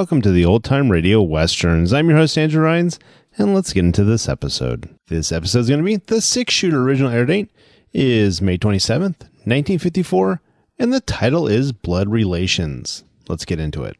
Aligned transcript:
Welcome 0.00 0.22
to 0.22 0.30
the 0.30 0.46
Old 0.46 0.64
Time 0.64 0.90
Radio 0.90 1.20
Westerns. 1.20 1.92
I'm 1.92 2.08
your 2.08 2.16
host, 2.16 2.38
Andrew 2.38 2.64
Rhynes, 2.64 2.98
and 3.36 3.54
let's 3.54 3.74
get 3.74 3.84
into 3.84 4.02
this 4.02 4.30
episode. 4.30 4.88
This 5.08 5.30
episode 5.30 5.58
is 5.58 5.68
going 5.68 5.80
to 5.80 5.84
be 5.84 5.96
the 5.96 6.22
six 6.22 6.54
shooter 6.54 6.80
original 6.80 7.12
air 7.12 7.26
date 7.26 7.50
is 7.92 8.40
May 8.40 8.56
27th, 8.56 9.20
1954, 9.44 10.40
and 10.78 10.90
the 10.90 11.02
title 11.02 11.46
is 11.46 11.72
Blood 11.72 12.08
Relations. 12.08 13.04
Let's 13.28 13.44
get 13.44 13.60
into 13.60 13.84
it. 13.84 13.98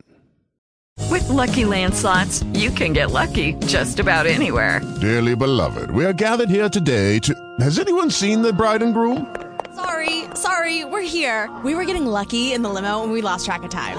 With 1.11 1.29
Lucky 1.29 1.67
Land 1.67 1.95
slots, 1.95 2.43
you 2.55 2.71
can 2.71 2.95
get 2.95 3.11
lucky 3.11 3.53
just 3.67 4.01
about 4.01 4.25
anywhere. 4.25 4.81
Dearly 5.03 5.37
beloved, 5.37 5.91
we 5.91 6.07
are 6.07 6.15
gathered 6.15 6.49
here 6.49 6.71
today 6.71 7.19
to. 7.19 7.35
Has 7.61 7.79
anyone 7.79 8.11
seen 8.11 8.41
the 8.41 8.55
bride 8.55 8.81
and 8.81 8.95
groom? 8.95 9.37
Sorry, 9.75 10.25
sorry, 10.35 10.87
we're 10.87 11.03
here. 11.03 11.55
We 11.63 11.75
were 11.75 11.85
getting 11.85 12.07
lucky 12.07 12.55
in 12.55 12.63
the 12.63 12.71
limo 12.71 13.03
and 13.03 13.13
we 13.13 13.21
lost 13.21 13.45
track 13.45 13.65
of 13.65 13.71
time. 13.71 13.99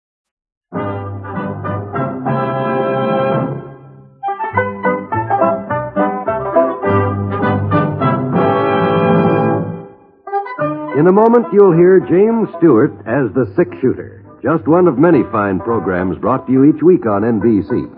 In 11.01 11.07
a 11.07 11.11
moment, 11.11 11.47
you'll 11.51 11.73
hear 11.73 11.99
James 11.99 12.47
Stewart 12.59 12.93
as 13.09 13.33
the 13.33 13.51
Six 13.57 13.73
Shooter, 13.81 14.21
just 14.43 14.67
one 14.67 14.87
of 14.87 14.99
many 14.99 15.23
fine 15.31 15.57
programs 15.57 16.19
brought 16.19 16.45
to 16.45 16.53
you 16.53 16.69
each 16.69 16.83
week 16.83 17.07
on 17.07 17.25
NBC. 17.25 17.89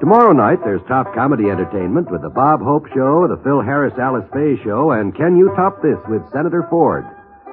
Tomorrow 0.00 0.32
night, 0.32 0.58
there's 0.64 0.82
top 0.88 1.14
comedy 1.14 1.50
entertainment 1.50 2.10
with 2.10 2.22
the 2.22 2.34
Bob 2.34 2.58
Hope 2.60 2.88
Show, 2.88 3.28
the 3.30 3.40
Phil 3.44 3.62
Harris 3.62 3.94
Alice 3.96 4.26
Faye 4.34 4.58
Show, 4.64 4.90
and 4.90 5.14
Can 5.14 5.36
You 5.36 5.54
Top 5.54 5.80
This 5.82 6.02
with 6.08 6.28
Senator 6.32 6.66
Ford. 6.68 7.06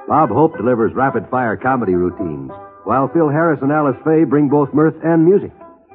Bob 0.08 0.30
Hope 0.30 0.56
delivers 0.56 0.92
rapid 0.92 1.30
fire 1.30 1.56
comedy 1.56 1.94
routines, 1.94 2.50
while 2.82 3.06
Phil 3.14 3.30
Harris 3.30 3.62
and 3.62 3.70
Alice 3.70 4.02
Faye 4.02 4.24
bring 4.24 4.48
both 4.48 4.74
mirth 4.74 4.98
and 5.04 5.24
music. 5.24 5.52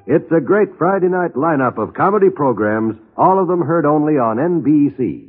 It's 0.08 0.32
a 0.32 0.40
great 0.40 0.70
Friday 0.78 1.10
night 1.10 1.34
lineup 1.34 1.78
of 1.78 1.96
comedy 1.96 2.30
programs, 2.30 2.96
all 3.18 3.42
of 3.42 3.50
them 3.50 3.60
heard 3.60 3.86
only 3.86 4.14
on 4.14 4.38
NBC. 4.38 5.29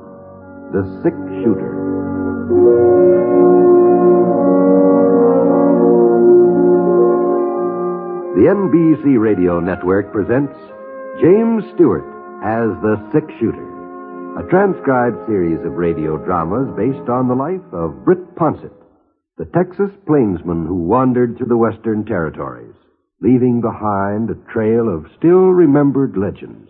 the 0.71 0.87
Six 1.03 1.15
Shooter. 1.43 1.75
The 8.39 8.47
NBC 8.47 9.19
Radio 9.19 9.59
Network 9.59 10.13
presents 10.13 10.55
James 11.19 11.65
Stewart 11.75 12.07
as 12.41 12.71
the 12.79 12.95
Six 13.11 13.27
Shooter, 13.37 14.39
a 14.39 14.47
transcribed 14.49 15.27
series 15.27 15.59
of 15.65 15.73
radio 15.73 16.15
dramas 16.17 16.71
based 16.77 17.09
on 17.09 17.27
the 17.27 17.35
life 17.35 17.67
of 17.73 18.05
Britt 18.05 18.33
Ponset, 18.35 18.71
the 19.37 19.51
Texas 19.51 19.91
plainsman 20.07 20.65
who 20.65 20.87
wandered 20.87 21.37
through 21.37 21.47
the 21.47 21.57
Western 21.57 22.05
Territories, 22.05 22.75
leaving 23.19 23.59
behind 23.59 24.29
a 24.29 24.51
trail 24.53 24.87
of 24.87 25.11
still 25.17 25.51
remembered 25.51 26.15
legends. 26.15 26.69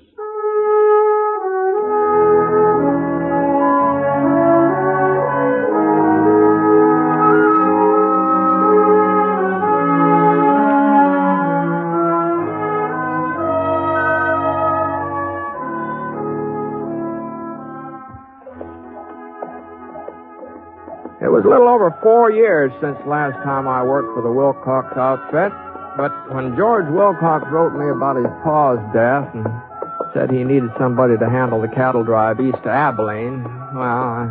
Over 21.81 21.97
four 22.03 22.29
years 22.29 22.71
since 22.77 22.95
last 23.07 23.33
time 23.41 23.67
I 23.67 23.81
worked 23.81 24.13
for 24.13 24.21
the 24.21 24.29
Wilcox 24.29 24.93
outfit, 24.93 25.49
but 25.97 26.13
when 26.29 26.55
George 26.55 26.85
Wilcox 26.93 27.41
wrote 27.49 27.73
me 27.73 27.89
about 27.89 28.21
his 28.21 28.29
pa's 28.45 28.77
death 28.93 29.25
and 29.33 29.49
said 30.13 30.29
he 30.29 30.45
needed 30.45 30.69
somebody 30.77 31.17
to 31.17 31.25
handle 31.25 31.57
the 31.59 31.73
cattle 31.73 32.03
drive 32.03 32.39
east 32.39 32.61
to 32.65 32.69
Abilene, 32.69 33.41
well, 33.73 33.97
I, 34.13 34.29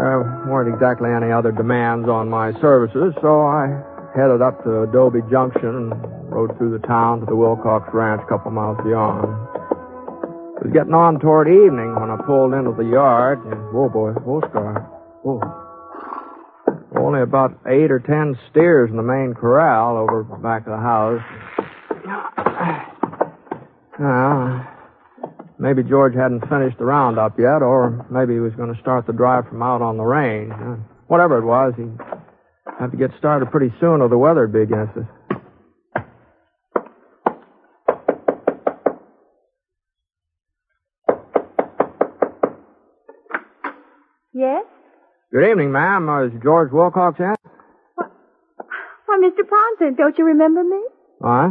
there 0.00 0.24
weren't 0.48 0.72
exactly 0.72 1.12
any 1.12 1.28
other 1.30 1.52
demands 1.52 2.08
on 2.08 2.30
my 2.32 2.56
services, 2.64 3.12
so 3.20 3.44
I 3.44 3.68
headed 4.16 4.40
up 4.40 4.64
to 4.64 4.88
Adobe 4.88 5.20
Junction 5.28 5.92
and 5.92 6.32
rode 6.32 6.56
through 6.56 6.72
the 6.72 6.86
town 6.88 7.20
to 7.20 7.26
the 7.26 7.36
Wilcox 7.36 7.92
Ranch 7.92 8.22
a 8.24 8.26
couple 8.26 8.52
miles 8.52 8.80
beyond. 8.80 9.28
It 10.56 10.64
was 10.64 10.72
getting 10.72 10.96
on 10.96 11.20
toward 11.20 11.46
evening 11.46 11.92
when 12.00 12.08
I 12.08 12.16
pulled 12.24 12.54
into 12.54 12.72
the 12.72 12.88
yard. 12.88 13.44
And, 13.44 13.60
whoa, 13.68 13.90
boy, 13.90 14.12
whoa, 14.24 14.40
Scar. 14.48 14.80
Whoa. 15.22 15.67
Only 16.96 17.20
about 17.20 17.58
eight 17.66 17.90
or 17.90 17.98
ten 18.00 18.38
steers 18.50 18.90
in 18.90 18.96
the 18.96 19.02
main 19.02 19.34
corral 19.34 19.96
over 19.98 20.22
back 20.24 20.66
of 20.66 20.72
the 20.72 20.78
house. 20.78 21.22
Well, 23.98 24.66
maybe 25.58 25.82
George 25.82 26.14
hadn't 26.14 26.48
finished 26.48 26.78
the 26.78 26.84
roundup 26.84 27.38
yet, 27.38 27.62
or 27.62 28.06
maybe 28.10 28.34
he 28.34 28.40
was 28.40 28.54
going 28.54 28.72
to 28.74 28.80
start 28.80 29.06
the 29.06 29.12
drive 29.12 29.48
from 29.48 29.62
out 29.62 29.82
on 29.82 29.96
the 29.96 30.04
range. 30.04 30.52
Uh, 30.52 30.76
Whatever 31.08 31.38
it 31.38 31.44
was, 31.44 31.72
he 31.76 31.84
had 32.78 32.90
to 32.90 32.96
get 32.96 33.10
started 33.18 33.50
pretty 33.50 33.72
soon, 33.80 34.02
or 34.02 34.08
the 34.08 34.18
weather'd 34.18 34.52
be 34.52 34.60
against 34.60 34.96
us. 34.96 35.06
Yes? 44.32 44.64
Good 45.32 45.50
evening, 45.50 45.72
ma'am. 45.72 46.08
Uh, 46.08 46.24
is 46.26 46.32
George 46.42 46.72
Wilcox 46.72 47.18
in? 47.20 47.34
Why, 47.96 48.06
I'm 49.10 49.22
Mr. 49.22 49.44
Ponset. 49.44 49.96
Don't 49.96 50.16
you 50.18 50.24
remember 50.26 50.62
me? 50.64 50.80
Huh? 51.22 51.50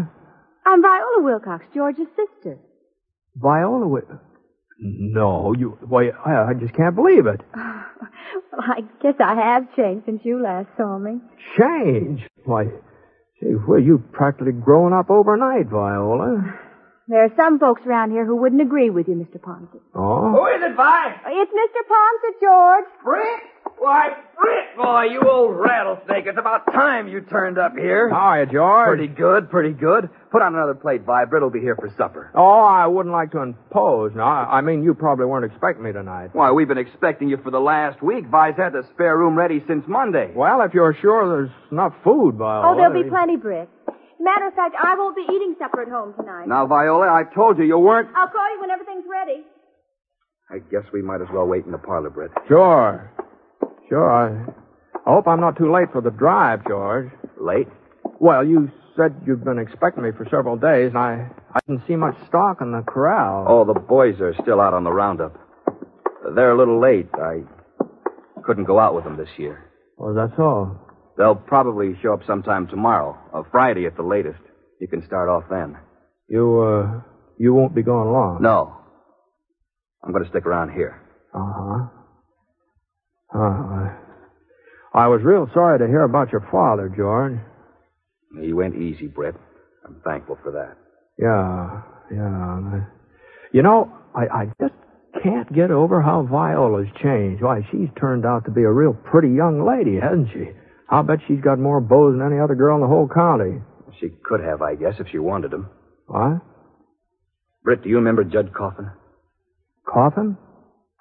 I'm 0.65 0.81
Viola 0.81 1.21
Wilcox, 1.23 1.65
George's 1.73 2.07
sister. 2.15 2.57
Viola 3.35 3.79
Wi- 3.85 4.19
No, 4.79 5.53
you. 5.53 5.77
Why, 5.87 6.09
I, 6.25 6.49
I 6.49 6.53
just 6.59 6.73
can't 6.75 6.95
believe 6.95 7.25
it. 7.27 7.41
Well, 8.51 8.61
I 8.61 8.81
guess 9.01 9.15
I 9.19 9.35
have 9.35 9.73
changed 9.75 10.05
since 10.05 10.21
you 10.25 10.41
last 10.41 10.67
saw 10.77 10.97
me. 10.97 11.19
Change? 11.57 12.21
Why, 12.45 12.65
gee, 13.39 13.55
well, 13.67 13.79
you've 13.79 14.11
practically 14.11 14.51
grown 14.51 14.91
up 14.93 15.09
overnight, 15.09 15.67
Viola. 15.67 16.43
There 17.09 17.23
are 17.23 17.31
some 17.37 17.57
folks 17.57 17.83
around 17.87 18.11
here 18.11 18.25
who 18.25 18.35
wouldn't 18.35 18.61
agree 18.61 18.89
with 18.89 19.07
you, 19.07 19.15
Mr. 19.15 19.39
Ponset. 19.39 19.79
Oh? 19.95 20.29
Who 20.31 20.45
is 20.47 20.61
it, 20.61 20.75
Vi? 20.75 21.15
It's 21.27 21.51
Mr. 21.53 21.81
Ponset, 21.87 22.41
George. 22.41 22.85
Britt? 23.05 23.41
Why, 23.79 24.09
Britt, 24.39 24.75
boy, 24.75 25.03
you 25.11 25.21
old 25.21 25.55
rattlesnake. 25.55 26.25
It's 26.25 26.37
about 26.37 26.65
time 26.73 27.07
you 27.07 27.21
turned 27.21 27.57
up 27.57 27.73
here. 27.77 28.09
How 28.09 28.15
are 28.15 28.43
you, 28.43 28.51
George? 28.51 28.97
Pretty 28.97 29.07
good, 29.07 29.49
pretty 29.49 29.71
good. 29.73 30.09
Put 30.31 30.41
on 30.41 30.55
another 30.55 30.73
plate, 30.73 31.03
Vi. 31.03 31.25
Britt 31.25 31.43
will 31.43 31.51
be 31.51 31.59
here 31.59 31.75
for 31.75 31.89
supper. 31.97 32.31
Oh, 32.35 32.61
I 32.63 32.87
wouldn't 32.87 33.13
like 33.13 33.31
to 33.31 33.39
impose. 33.41 34.11
No, 34.15 34.23
I 34.23 34.57
I 34.57 34.61
mean, 34.61 34.83
you 34.83 34.93
probably 34.93 35.25
weren't 35.25 35.45
expecting 35.45 35.83
me 35.83 35.93
tonight. 35.93 36.31
Why, 36.33 36.51
we've 36.51 36.67
been 36.67 36.77
expecting 36.79 37.29
you 37.29 37.37
for 37.43 37.51
the 37.51 37.59
last 37.59 38.01
week. 38.01 38.25
Vi's 38.27 38.55
had 38.57 38.73
the 38.73 38.83
spare 38.93 39.15
room 39.17 39.37
ready 39.37 39.63
since 39.67 39.83
Monday. 39.87 40.31
Well, 40.35 40.61
if 40.63 40.73
you're 40.73 40.95
sure 40.99 41.29
there's 41.29 41.51
enough 41.71 41.93
food, 42.03 42.35
Viola. 42.35 42.73
Oh, 42.73 42.75
there'll 42.75 43.03
be 43.03 43.07
plenty, 43.09 43.37
Britt. 43.37 43.69
Matter 44.19 44.47
of 44.47 44.53
fact, 44.55 44.75
I 44.81 44.95
won't 44.95 45.15
be 45.15 45.21
eating 45.23 45.55
supper 45.59 45.83
at 45.83 45.89
home 45.89 46.13
tonight. 46.17 46.47
Now, 46.47 46.65
Viola, 46.65 47.07
I 47.07 47.23
told 47.33 47.59
you 47.59 47.63
you 47.63 47.77
weren't. 47.77 48.09
I'll 48.15 48.27
call 48.27 48.53
you 48.53 48.59
when 48.59 48.71
everything's 48.71 49.05
ready. 49.09 49.43
I 50.49 50.57
guess 50.71 50.83
we 50.91 51.01
might 51.01 51.21
as 51.21 51.27
well 51.31 51.45
wait 51.45 51.65
in 51.65 51.71
the 51.71 51.77
parlor, 51.77 52.09
Britt. 52.09 52.31
Sure. 52.47 53.11
Sure. 53.89 54.09
I, 54.11 54.51
I 55.09 55.13
hope 55.13 55.27
I'm 55.27 55.39
not 55.39 55.57
too 55.57 55.71
late 55.71 55.91
for 55.91 56.01
the 56.01 56.11
drive, 56.11 56.65
George. 56.67 57.09
Late? 57.39 57.67
Well, 58.19 58.45
you 58.45 58.69
said 58.97 59.15
you've 59.25 59.43
been 59.43 59.59
expecting 59.59 60.03
me 60.03 60.09
for 60.17 60.25
several 60.25 60.57
days, 60.57 60.89
and 60.89 60.97
I, 60.97 61.29
I 61.53 61.59
didn't 61.67 61.87
see 61.87 61.95
much 61.95 62.15
stock 62.27 62.57
in 62.61 62.71
the 62.71 62.81
corral. 62.81 63.45
Oh, 63.47 63.65
the 63.65 63.79
boys 63.79 64.19
are 64.19 64.33
still 64.41 64.59
out 64.59 64.73
on 64.73 64.83
the 64.83 64.91
roundup. 64.91 65.37
They're 66.35 66.51
a 66.51 66.57
little 66.57 66.81
late. 66.81 67.09
I 67.13 67.43
couldn't 68.43 68.65
go 68.65 68.79
out 68.79 68.95
with 68.95 69.03
them 69.03 69.17
this 69.17 69.29
year. 69.37 69.63
Oh, 69.99 70.13
that's 70.13 70.37
all. 70.39 70.79
They'll 71.17 71.35
probably 71.35 71.97
show 72.01 72.13
up 72.13 72.21
sometime 72.27 72.67
tomorrow, 72.67 73.17
or 73.31 73.47
Friday 73.51 73.85
at 73.85 73.95
the 73.95 74.03
latest. 74.03 74.39
You 74.79 74.87
can 74.87 75.05
start 75.05 75.29
off 75.29 75.43
then. 75.49 75.77
You, 76.27 76.59
uh, 76.61 77.01
you 77.39 77.53
won't 77.53 77.73
be 77.73 77.83
going 77.83 78.11
long. 78.11 78.39
No. 78.41 78.73
I'm 80.03 80.11
going 80.11 80.23
to 80.23 80.29
stick 80.29 80.45
around 80.45 80.71
here. 80.73 81.01
Uh-huh. 81.33 81.87
Uh, 83.33 83.89
I, 84.93 85.07
was 85.07 85.21
real 85.23 85.49
sorry 85.53 85.79
to 85.79 85.87
hear 85.87 86.03
about 86.03 86.31
your 86.31 86.47
father, 86.51 86.91
George. 86.95 87.39
He 88.41 88.53
went 88.53 88.75
easy, 88.75 89.07
Britt. 89.07 89.35
I'm 89.85 90.01
thankful 90.03 90.37
for 90.43 90.51
that. 90.51 90.77
Yeah, 91.19 91.81
yeah. 92.15 92.85
You 93.51 93.63
know, 93.63 93.91
I, 94.15 94.27
I 94.27 94.45
just 94.61 94.73
can't 95.23 95.51
get 95.53 95.71
over 95.71 96.01
how 96.01 96.27
Viola's 96.29 96.87
changed. 97.01 97.41
Why, 97.41 97.61
she's 97.71 97.89
turned 97.99 98.25
out 98.25 98.45
to 98.45 98.51
be 98.51 98.63
a 98.63 98.71
real 98.71 98.93
pretty 98.93 99.29
young 99.29 99.65
lady, 99.65 99.99
hasn't 99.99 100.29
she? 100.33 100.51
I'll 100.89 101.03
bet 101.03 101.19
she's 101.27 101.41
got 101.41 101.59
more 101.59 101.81
beaux 101.81 102.11
than 102.11 102.21
any 102.21 102.39
other 102.39 102.55
girl 102.55 102.75
in 102.75 102.81
the 102.81 102.87
whole 102.87 103.09
county. 103.13 103.61
She 103.99 104.09
could 104.23 104.41
have, 104.41 104.61
I 104.61 104.75
guess, 104.75 104.95
if 104.99 105.07
she 105.11 105.19
wanted 105.19 105.51
them. 105.51 105.69
What? 106.07 106.41
Britt, 107.63 107.83
do 107.83 107.89
you 107.89 107.97
remember 107.97 108.23
Judd 108.23 108.53
Coffin? 108.53 108.91
Coffin? 109.85 110.37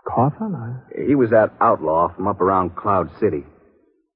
Coffin? 0.06 0.54
I... 0.54 1.06
He 1.06 1.14
was 1.14 1.30
that 1.30 1.54
outlaw 1.60 2.14
from 2.14 2.28
up 2.28 2.40
around 2.40 2.76
Cloud 2.76 3.10
City. 3.20 3.44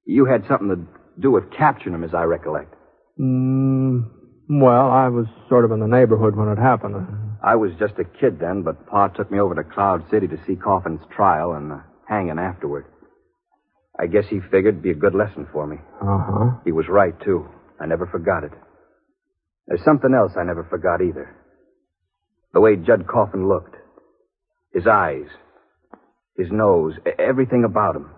You 0.04 0.24
had 0.24 0.46
something 0.48 0.68
to 0.68 1.20
do 1.20 1.30
with 1.30 1.52
capturing 1.56 1.94
him, 1.94 2.04
as 2.04 2.14
I 2.14 2.22
recollect. 2.24 2.74
Mm, 3.20 4.08
well, 4.48 4.90
I 4.90 5.08
was 5.08 5.26
sort 5.48 5.64
of 5.64 5.72
in 5.72 5.80
the 5.80 5.86
neighborhood 5.86 6.36
when 6.36 6.48
it 6.48 6.58
happened. 6.58 6.96
I 7.42 7.56
was 7.56 7.72
just 7.78 7.94
a 7.98 8.04
kid 8.04 8.38
then, 8.38 8.62
but 8.62 8.86
Pa 8.86 9.08
took 9.08 9.30
me 9.30 9.40
over 9.40 9.54
to 9.54 9.64
Cloud 9.64 10.04
City 10.10 10.26
to 10.28 10.38
see 10.46 10.56
Coffin's 10.56 11.00
trial 11.14 11.52
and 11.52 11.70
the 11.70 11.82
hanging 12.08 12.38
afterward. 12.38 12.86
I 13.98 14.06
guess 14.06 14.24
he 14.30 14.40
figured 14.40 14.74
it'd 14.74 14.82
be 14.82 14.90
a 14.90 14.94
good 14.94 15.14
lesson 15.14 15.46
for 15.52 15.66
me. 15.66 15.76
Uh-huh. 16.00 16.58
He 16.64 16.72
was 16.72 16.86
right, 16.88 17.14
too. 17.22 17.48
I 17.78 17.86
never 17.86 18.06
forgot 18.06 18.44
it. 18.44 18.52
There's 19.66 19.84
something 19.84 20.14
else 20.14 20.32
I 20.36 20.44
never 20.44 20.64
forgot 20.64 21.00
either. 21.02 21.36
The 22.52 22.60
way 22.60 22.76
Judd 22.76 23.06
Coffin 23.06 23.48
looked. 23.48 23.76
His 24.72 24.86
eyes. 24.86 25.26
His 26.40 26.50
nose. 26.50 26.94
Everything 27.18 27.64
about 27.64 27.96
him. 27.96 28.10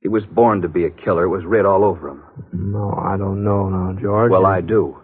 He 0.00 0.08
was 0.08 0.24
born 0.24 0.62
to 0.62 0.68
be 0.68 0.84
a 0.84 0.90
killer. 0.90 1.24
It 1.24 1.28
was 1.28 1.44
writ 1.44 1.66
all 1.66 1.84
over 1.84 2.08
him. 2.08 2.22
No, 2.52 2.92
I 2.92 3.18
don't 3.18 3.44
know 3.44 3.68
now, 3.68 3.98
George. 4.00 4.30
Well, 4.30 4.46
I 4.46 4.62
do. 4.62 4.96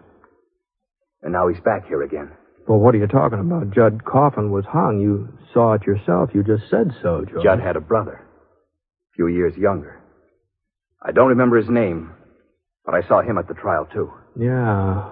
And 1.21 1.31
now 1.31 1.47
he's 1.47 1.61
back 1.63 1.87
here 1.87 2.01
again. 2.01 2.31
Well, 2.67 2.79
what 2.79 2.95
are 2.95 2.97
you 2.97 3.05
talking 3.05 3.39
about? 3.39 3.69
Judd 3.69 4.03
Coffin 4.03 4.51
was 4.51 4.65
hung. 4.65 4.99
You 4.99 5.37
saw 5.53 5.73
it 5.73 5.83
yourself. 5.83 6.31
You 6.33 6.43
just 6.43 6.69
said 6.71 6.91
so, 7.03 7.23
George. 7.29 7.43
Judd 7.43 7.59
had 7.59 7.75
a 7.75 7.81
brother. 7.81 8.27
A 9.13 9.15
few 9.15 9.27
years 9.27 9.55
younger. 9.55 10.01
I 11.03 11.11
don't 11.11 11.29
remember 11.29 11.57
his 11.57 11.69
name, 11.69 12.13
but 12.83 12.95
I 12.95 13.07
saw 13.07 13.21
him 13.21 13.37
at 13.37 13.47
the 13.47 13.53
trial, 13.53 13.87
too. 13.93 14.11
Yeah. 14.35 15.11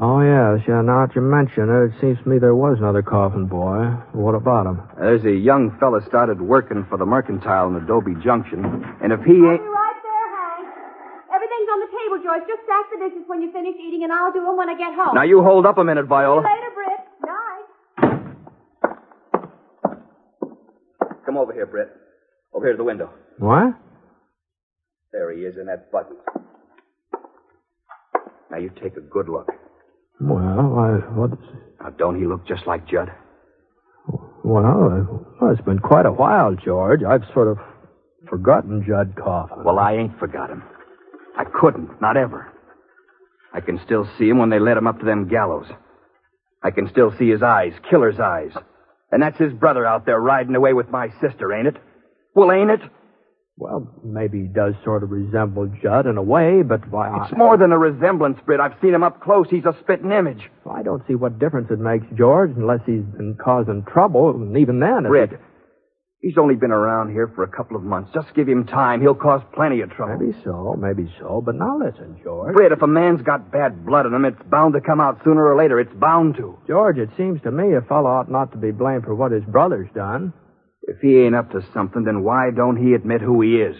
Oh, 0.00 0.18
yes. 0.20 0.66
Yeah, 0.66 0.82
now 0.82 1.06
that 1.06 1.14
you 1.14 1.22
mention 1.22 1.70
it, 1.70 1.94
it 1.94 2.00
seems 2.00 2.18
to 2.18 2.28
me 2.28 2.38
there 2.42 2.54
was 2.54 2.78
another 2.78 3.02
Coffin 3.02 3.46
boy. 3.46 3.94
What 4.10 4.34
about 4.34 4.66
him? 4.66 4.82
There's 4.98 5.24
a 5.24 5.30
young 5.30 5.70
fella 5.78 6.00
started 6.06 6.40
working 6.42 6.84
for 6.90 6.98
the 6.98 7.06
Mercantile 7.06 7.68
in 7.68 7.76
Adobe 7.76 8.14
Junction, 8.18 8.64
and 9.00 9.12
if 9.12 9.20
he 9.22 9.38
ain't... 9.38 9.62
right 9.62 10.00
there, 10.02 10.28
Hank. 10.34 10.66
Everything's 11.30 11.70
on 11.70 11.78
the 11.78 11.86
table, 11.94 12.18
George. 12.26 12.42
Just 12.50 12.66
stack 12.66 12.90
the 12.90 12.98
dishes 13.06 13.22
when 13.30 13.40
you 13.40 13.52
finish 13.52 13.76
eating, 13.78 14.02
and 14.02 14.12
I'll 14.12 14.32
do 14.32 14.42
them 14.42 14.56
when 14.56 14.68
I 14.68 14.74
get 14.74 14.94
home. 14.98 15.14
Now, 15.14 15.22
you 15.22 15.42
hold 15.42 15.64
up 15.64 15.78
a 15.78 15.84
minute, 15.84 16.06
Viola. 16.06 16.42
Later, 16.42 16.72
Britt. 16.74 16.98
Night. 17.22 17.66
Come 21.24 21.36
over 21.36 21.52
here, 21.52 21.66
Britt. 21.66 21.94
Over 22.52 22.66
here 22.66 22.72
to 22.74 22.78
the 22.78 22.84
window. 22.84 23.10
What? 23.38 23.78
There 25.12 25.30
he 25.32 25.42
is 25.42 25.56
in 25.56 25.66
that 25.66 25.92
bucket. 25.92 26.16
Now, 28.50 28.58
you 28.58 28.70
take 28.82 28.96
a 28.96 29.00
good 29.00 29.28
look. 29.28 29.48
Well, 30.20 30.78
I, 30.78 30.90
what's... 31.14 31.34
Now, 31.80 31.90
don't 31.90 32.18
he 32.18 32.26
look 32.26 32.46
just 32.46 32.66
like 32.66 32.86
Judd? 32.88 33.10
Well, 34.44 35.26
well, 35.40 35.50
it's 35.50 35.60
been 35.62 35.78
quite 35.78 36.06
a 36.06 36.12
while, 36.12 36.54
George. 36.54 37.00
I've 37.02 37.24
sort 37.32 37.48
of 37.48 37.58
forgotten 38.28 38.84
Judd 38.86 39.14
Coffin. 39.16 39.64
Well, 39.64 39.78
I 39.78 39.94
ain't 39.94 40.18
forgot 40.18 40.50
him. 40.50 40.62
I 41.36 41.44
couldn't, 41.44 42.00
not 42.00 42.16
ever. 42.16 42.52
I 43.52 43.60
can 43.60 43.80
still 43.84 44.08
see 44.18 44.28
him 44.28 44.38
when 44.38 44.50
they 44.50 44.58
led 44.58 44.76
him 44.76 44.86
up 44.86 44.98
to 45.00 45.04
them 45.04 45.28
gallows. 45.28 45.66
I 46.62 46.70
can 46.70 46.88
still 46.90 47.12
see 47.18 47.28
his 47.28 47.42
eyes, 47.42 47.72
killer's 47.90 48.18
eyes. 48.20 48.52
And 49.10 49.22
that's 49.22 49.38
his 49.38 49.52
brother 49.52 49.86
out 49.86 50.06
there 50.06 50.20
riding 50.20 50.54
away 50.54 50.72
with 50.72 50.88
my 50.88 51.08
sister, 51.20 51.52
ain't 51.52 51.68
it? 51.68 51.76
Well, 52.34 52.52
ain't 52.52 52.70
it? 52.70 52.80
Well, 53.56 54.00
maybe 54.04 54.40
he 54.42 54.46
does 54.48 54.74
sort 54.84 55.04
of 55.04 55.10
resemble 55.12 55.70
Judd 55.80 56.06
in 56.06 56.16
a 56.16 56.22
way, 56.22 56.62
but 56.62 56.88
why... 56.90 57.08
I- 57.08 57.26
It's 57.28 57.36
more 57.36 57.56
than 57.56 57.70
a 57.70 57.78
resemblance, 57.78 58.38
Britt. 58.44 58.58
I've 58.60 58.74
seen 58.82 58.92
him 58.94 59.04
up 59.04 59.22
close. 59.22 59.46
He's 59.48 59.64
a 59.64 59.76
spitting 59.80 60.10
image. 60.10 60.50
I 60.68 60.82
don't 60.82 61.06
see 61.06 61.14
what 61.14 61.38
difference 61.38 61.70
it 61.70 61.78
makes, 61.78 62.04
George, 62.18 62.50
unless 62.56 62.80
he's 62.84 63.04
been 63.16 63.36
causing 63.42 63.84
trouble, 63.84 64.30
and 64.30 64.56
even 64.58 64.80
then... 64.80 65.04
Britt, 65.04 65.32
it- 65.34 65.40
he's 66.20 66.36
only 66.36 66.56
been 66.56 66.72
around 66.72 67.12
here 67.12 67.28
for 67.36 67.44
a 67.44 67.48
couple 67.48 67.76
of 67.76 67.84
months. 67.84 68.10
Just 68.12 68.34
give 68.34 68.48
him 68.48 68.64
time. 68.66 69.00
He'll 69.00 69.14
cause 69.14 69.42
plenty 69.54 69.82
of 69.82 69.90
trouble. 69.90 70.16
Maybe 70.18 70.36
so, 70.42 70.74
maybe 70.76 71.14
so. 71.20 71.40
But 71.44 71.54
now 71.54 71.78
listen, 71.78 72.18
George. 72.24 72.54
Britt, 72.56 72.72
if 72.72 72.82
a 72.82 72.86
man's 72.88 73.22
got 73.22 73.52
bad 73.52 73.86
blood 73.86 74.06
in 74.06 74.14
him, 74.14 74.24
it's 74.24 74.42
bound 74.50 74.74
to 74.74 74.80
come 74.80 75.00
out 75.00 75.20
sooner 75.22 75.44
or 75.46 75.54
later. 75.56 75.78
It's 75.78 75.94
bound 75.94 76.34
to. 76.38 76.58
George, 76.66 76.98
it 76.98 77.10
seems 77.16 77.40
to 77.42 77.52
me 77.52 77.74
a 77.74 77.82
fellow 77.82 78.10
ought 78.10 78.28
not 78.30 78.50
to 78.50 78.58
be 78.58 78.72
blamed 78.72 79.04
for 79.04 79.14
what 79.14 79.30
his 79.30 79.44
brother's 79.44 79.90
done. 79.94 80.32
If 80.86 81.00
he 81.00 81.18
ain't 81.18 81.34
up 81.34 81.50
to 81.52 81.60
something, 81.72 82.04
then 82.04 82.22
why 82.22 82.50
don't 82.54 82.76
he 82.76 82.94
admit 82.94 83.20
who 83.20 83.40
he 83.40 83.56
is? 83.56 83.76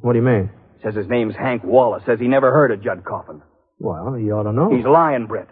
What 0.00 0.12
do 0.12 0.18
you 0.18 0.24
mean? 0.24 0.50
Says 0.82 0.94
his 0.94 1.08
name's 1.08 1.36
Hank 1.36 1.62
Wallace. 1.64 2.02
Says 2.06 2.18
he 2.18 2.26
never 2.26 2.50
heard 2.50 2.72
of 2.72 2.82
Judd 2.82 3.04
Coffin. 3.04 3.42
Well, 3.78 4.14
he 4.14 4.30
ought 4.30 4.44
to 4.44 4.52
know. 4.52 4.74
He's 4.74 4.84
lying, 4.84 5.26
Britt. 5.26 5.48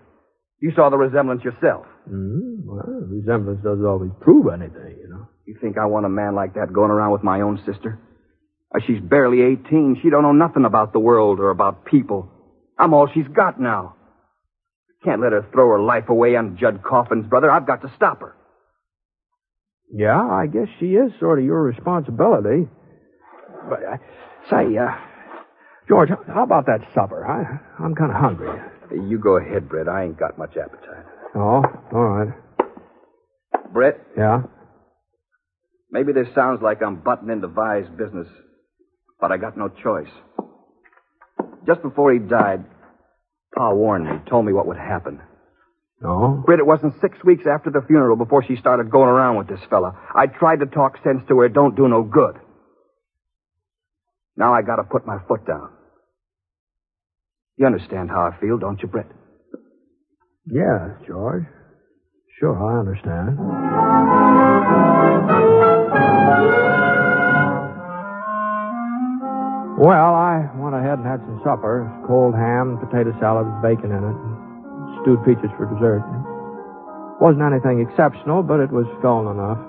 You 0.60 0.72
saw 0.74 0.90
the 0.90 0.96
resemblance 0.98 1.42
yourself. 1.44 1.86
Mm, 2.08 2.64
well, 2.64 2.84
resemblance 3.08 3.62
doesn't 3.62 3.84
always 3.84 4.10
prove 4.20 4.46
anything, 4.52 4.98
you 5.00 5.08
know. 5.08 5.28
You 5.46 5.56
think 5.60 5.78
I 5.78 5.86
want 5.86 6.06
a 6.06 6.10
man 6.10 6.34
like 6.34 6.54
that 6.54 6.72
going 6.72 6.90
around 6.90 7.12
with 7.12 7.22
my 7.22 7.40
own 7.40 7.58
sister? 7.64 7.98
Why, 8.68 8.80
she's 8.86 9.00
barely 9.00 9.42
18. 9.42 10.00
She 10.02 10.10
don't 10.10 10.22
know 10.22 10.32
nothing 10.32 10.64
about 10.64 10.92
the 10.92 11.00
world 11.00 11.40
or 11.40 11.50
about 11.50 11.86
people. 11.86 12.30
I'm 12.78 12.94
all 12.94 13.08
she's 13.12 13.26
got 13.28 13.60
now. 13.60 13.96
Can't 15.04 15.22
let 15.22 15.32
her 15.32 15.46
throw 15.52 15.70
her 15.70 15.80
life 15.80 16.08
away 16.08 16.36
on 16.36 16.58
Judd 16.60 16.82
Coffin's 16.82 17.26
brother. 17.26 17.50
I've 17.50 17.66
got 17.66 17.82
to 17.82 17.92
stop 17.96 18.20
her. 18.20 18.36
Yeah, 19.92 20.20
I 20.20 20.46
guess 20.46 20.68
she 20.78 20.86
is 20.94 21.12
sort 21.18 21.38
of 21.38 21.44
your 21.44 21.62
responsibility. 21.62 22.68
But, 23.68 23.80
uh, 23.84 23.96
say, 24.48 24.76
uh, 24.76 24.94
George, 25.88 26.10
how 26.28 26.44
about 26.44 26.66
that 26.66 26.80
supper? 26.94 27.26
I, 27.26 27.82
I'm 27.84 27.94
kind 27.94 28.10
of 28.10 28.16
hungry. 28.16 28.50
You 28.92 29.18
go 29.18 29.36
ahead, 29.36 29.68
Britt. 29.68 29.88
I 29.88 30.04
ain't 30.04 30.18
got 30.18 30.38
much 30.38 30.56
appetite. 30.56 31.04
Oh, 31.34 31.62
all 31.92 32.04
right. 32.04 32.34
Britt, 33.72 34.00
Yeah? 34.16 34.42
maybe 35.92 36.12
this 36.12 36.26
sounds 36.34 36.60
like 36.62 36.82
I'm 36.82 36.96
butting 36.96 37.30
into 37.30 37.46
Vi's 37.48 37.88
business, 37.96 38.26
but 39.20 39.30
I 39.30 39.36
got 39.36 39.56
no 39.56 39.68
choice. 39.68 40.10
Just 41.66 41.82
before 41.82 42.12
he 42.12 42.18
died, 42.18 42.64
Pa 43.54 43.72
warned 43.72 44.06
me, 44.06 44.12
told 44.28 44.46
me 44.46 44.52
what 44.52 44.66
would 44.66 44.76
happen. 44.76 45.20
Oh? 46.02 46.06
No? 46.36 46.42
Britt, 46.44 46.60
it 46.60 46.66
wasn't 46.66 46.94
six 47.00 47.22
weeks 47.24 47.44
after 47.46 47.70
the 47.70 47.82
funeral 47.86 48.16
before 48.16 48.42
she 48.44 48.56
started 48.56 48.90
going 48.90 49.08
around 49.08 49.36
with 49.36 49.48
this 49.48 49.60
fella. 49.68 49.92
I 50.14 50.26
tried 50.26 50.60
to 50.60 50.66
talk 50.66 50.96
sense 51.04 51.22
to 51.28 51.38
her. 51.38 51.46
It 51.46 51.52
don't 51.52 51.76
do 51.76 51.88
no 51.88 52.02
good. 52.02 52.36
Now 54.36 54.54
I 54.54 54.62
gotta 54.62 54.84
put 54.84 55.06
my 55.06 55.18
foot 55.28 55.46
down. 55.46 55.70
You 57.56 57.66
understand 57.66 58.08
how 58.08 58.22
I 58.22 58.40
feel, 58.40 58.56
don't 58.58 58.80
you, 58.80 58.88
Britt? 58.88 59.06
Yes, 60.46 60.96
George. 61.06 61.44
Sure, 62.38 62.56
I 62.56 62.80
understand. 62.80 63.36
Well, 69.78 70.12
I 70.14 70.44
went 70.56 70.74
ahead 70.74 70.98
and 71.00 71.06
had 71.06 71.20
some 71.20 71.40
supper. 71.44 71.88
Cold 72.06 72.34
ham, 72.34 72.76
potato 72.76 73.16
salad 73.20 73.48
bacon 73.62 73.92
in 73.92 74.04
it, 74.04 74.18
stewed 75.02 75.22
peaches 75.24 75.50
for 75.56 75.66
dessert. 75.70 76.02
Wasn't 77.20 77.44
anything 77.44 77.84
exceptional, 77.84 78.42
but 78.42 78.60
it 78.60 78.72
was 78.72 78.88
filling 79.04 79.28
enough. 79.28 79.60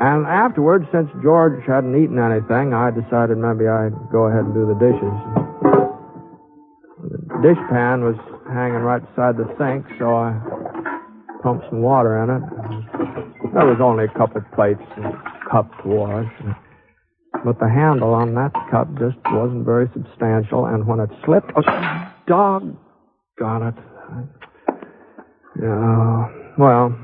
And 0.00 0.26
afterwards, 0.26 0.86
since 0.90 1.10
George 1.22 1.62
hadn't 1.66 1.94
eaten 1.94 2.18
anything, 2.18 2.72
I 2.72 2.90
decided 2.90 3.38
maybe 3.38 3.68
I'd 3.68 3.94
go 4.10 4.30
ahead 4.30 4.46
and 4.46 4.54
do 4.54 4.66
the 4.66 4.78
dishes. 4.78 5.16
The 7.02 7.38
dishpan 7.42 8.06
was 8.06 8.18
hanging 8.48 8.82
right 8.86 9.02
beside 9.02 9.36
the 9.36 9.46
sink, 9.58 9.86
so 9.98 10.14
I 10.14 10.38
pumped 11.42 11.66
some 11.70 11.82
water 11.82 12.22
in 12.22 12.30
it. 12.30 12.42
There 13.52 13.66
was 13.66 13.80
only 13.82 14.04
a 14.04 14.14
couple 14.16 14.38
of 14.38 14.50
plates 14.52 14.82
and 14.96 15.12
cup 15.50 15.70
to 15.82 15.88
wash. 15.88 16.32
But 17.44 17.58
the 17.58 17.68
handle 17.68 18.14
on 18.14 18.34
that 18.34 18.52
cup 18.70 18.88
just 18.98 19.18
wasn't 19.26 19.66
very 19.66 19.90
substantial, 19.92 20.66
and 20.66 20.86
when 20.86 21.00
it 21.00 21.10
slipped, 21.24 21.50
oh, 21.56 21.62
doggone 23.38 23.68
it. 23.68 23.74
Yeah, 25.60 26.28
well, 26.58 26.96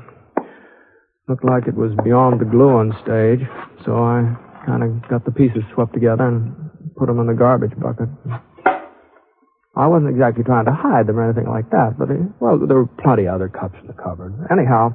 looked 1.27 1.45
like 1.45 1.67
it 1.67 1.75
was 1.75 1.91
beyond 2.03 2.41
the 2.41 2.45
gluing 2.45 2.91
stage, 3.03 3.45
so 3.85 3.93
I 3.93 4.35
kind 4.65 4.83
of 4.83 5.07
got 5.09 5.25
the 5.25 5.31
pieces 5.31 5.63
swept 5.73 5.93
together 5.93 6.27
and 6.27 6.55
put 6.97 7.07
them 7.07 7.19
in 7.19 7.27
the 7.27 7.33
garbage 7.33 7.77
bucket. 7.79 8.09
I 9.75 9.87
wasn't 9.87 10.09
exactly 10.11 10.43
trying 10.43 10.65
to 10.65 10.73
hide 10.73 11.07
them 11.07 11.19
or 11.19 11.29
anything 11.29 11.47
like 11.49 11.69
that, 11.69 11.95
but, 11.97 12.09
uh, 12.09 12.15
well, 12.39 12.57
there 12.57 12.77
were 12.77 12.89
plenty 13.01 13.25
of 13.25 13.35
other 13.35 13.47
cups 13.47 13.75
in 13.79 13.87
the 13.87 13.93
cupboard. 13.93 14.33
Anyhow, 14.51 14.93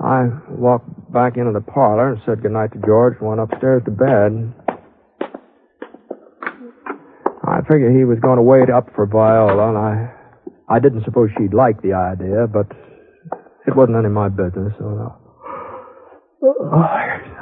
I 0.00 0.28
walked 0.50 0.90
back 1.12 1.36
into 1.36 1.52
the 1.52 1.62
parlor 1.62 2.10
and 2.12 2.20
said 2.26 2.42
goodnight 2.42 2.72
to 2.72 2.78
George 2.84 3.16
and 3.20 3.28
went 3.28 3.40
upstairs 3.40 3.82
to 3.86 3.90
bed. 3.90 4.52
I 7.46 7.62
figured 7.62 7.96
he 7.96 8.04
was 8.04 8.18
going 8.20 8.36
to 8.36 8.42
wait 8.42 8.68
up 8.68 8.92
for 8.94 9.06
Viola, 9.06 9.70
and 9.70 9.78
I, 9.78 10.12
I 10.70 10.78
didn't 10.78 11.04
suppose 11.04 11.30
she'd 11.38 11.54
like 11.54 11.80
the 11.80 11.94
idea, 11.94 12.46
but 12.46 12.66
it 13.66 13.74
wasn't 13.74 13.96
any 13.96 14.06
of 14.06 14.12
my 14.12 14.28
business, 14.28 14.74
so. 14.78 15.16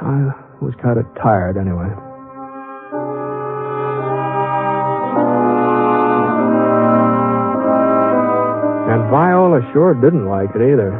I 0.01 0.31
was 0.61 0.73
kind 0.81 0.97
of 0.97 1.05
tired 1.21 1.57
anyway. 1.57 1.91
And 8.87 9.11
Viola 9.11 9.59
sure 9.73 9.93
didn't 9.93 10.27
like 10.29 10.49
it 10.55 10.61
either. 10.63 10.95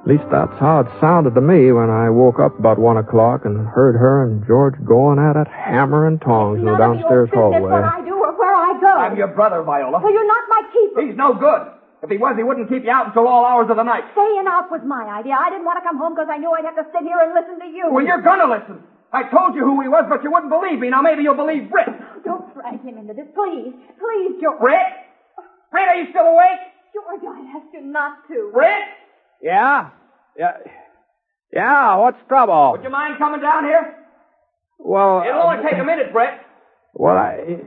At 0.00 0.06
least 0.08 0.24
that's 0.32 0.58
how 0.58 0.80
it 0.80 0.86
sounded 1.00 1.34
to 1.34 1.42
me 1.42 1.72
when 1.72 1.90
I 1.90 2.08
woke 2.08 2.40
up 2.40 2.58
about 2.58 2.78
one 2.78 2.96
o'clock 2.96 3.44
and 3.44 3.66
heard 3.66 3.92
her 3.96 4.24
and 4.24 4.46
George 4.46 4.74
going 4.86 5.18
at 5.18 5.36
it, 5.36 5.46
hammer 5.48 6.06
and 6.06 6.18
tongs 6.20 6.58
in 6.60 6.64
the 6.64 6.78
downstairs 6.78 7.28
hallway. 7.34 8.07
I'm 8.98 9.16
your 9.16 9.28
brother, 9.28 9.62
Viola. 9.62 10.00
Well, 10.02 10.12
you're 10.12 10.26
not 10.26 10.44
my 10.48 10.62
keeper. 10.72 11.00
He's 11.06 11.16
no 11.16 11.34
good. 11.34 11.72
If 12.02 12.10
he 12.10 12.16
was, 12.18 12.36
he 12.38 12.44
wouldn't 12.46 12.68
keep 12.70 12.84
you 12.84 12.90
out 12.94 13.10
until 13.10 13.26
all 13.26 13.44
hours 13.44 13.66
of 13.70 13.76
the 13.76 13.82
night. 13.82 14.04
Staying 14.14 14.46
out 14.46 14.70
was 14.70 14.82
my 14.86 15.02
idea. 15.18 15.34
I 15.34 15.50
didn't 15.50 15.66
want 15.66 15.82
to 15.82 15.84
come 15.86 15.98
home 15.98 16.14
because 16.14 16.30
I 16.30 16.38
knew 16.38 16.50
I'd 16.54 16.64
have 16.64 16.78
to 16.78 16.86
sit 16.94 17.02
here 17.02 17.18
and 17.18 17.34
listen 17.34 17.58
to 17.58 17.66
you. 17.66 17.90
Well, 17.90 18.04
you're 18.06 18.22
gonna 18.22 18.46
listen. 18.46 18.82
I 19.12 19.24
told 19.26 19.56
you 19.56 19.64
who 19.64 19.80
he 19.82 19.88
was, 19.88 20.06
but 20.08 20.22
you 20.22 20.30
wouldn't 20.30 20.52
believe 20.52 20.78
me. 20.78 20.90
Now 20.90 21.02
maybe 21.02 21.22
you'll 21.26 21.34
believe 21.38 21.70
Britt. 21.70 21.88
Don't 22.24 22.46
drag 22.54 22.78
him 22.86 22.98
into 23.02 23.14
this, 23.14 23.26
please. 23.34 23.74
Please, 23.98 24.32
George. 24.38 24.60
Britt? 24.60 24.86
Britt, 25.72 25.88
are 25.88 25.96
you 25.98 26.06
still 26.14 26.28
awake? 26.28 26.62
George, 26.94 27.24
I 27.26 27.56
asked 27.56 27.72
you 27.74 27.82
not 27.82 28.22
to. 28.28 28.50
Britt? 28.54 28.86
Yeah? 29.42 29.90
Yeah. 30.38 30.58
Yeah, 31.52 31.96
what's 31.96 32.18
trouble? 32.28 32.72
Would 32.72 32.84
you 32.84 32.90
mind 32.90 33.18
coming 33.18 33.40
down 33.40 33.64
here? 33.64 33.96
Well, 34.78 35.24
It'll 35.26 35.42
only 35.42 35.58
uh, 35.58 35.68
take 35.68 35.80
a 35.80 35.84
minute, 35.84 36.12
Britt. 36.12 36.34
Well, 36.94 37.16
I. 37.16 37.58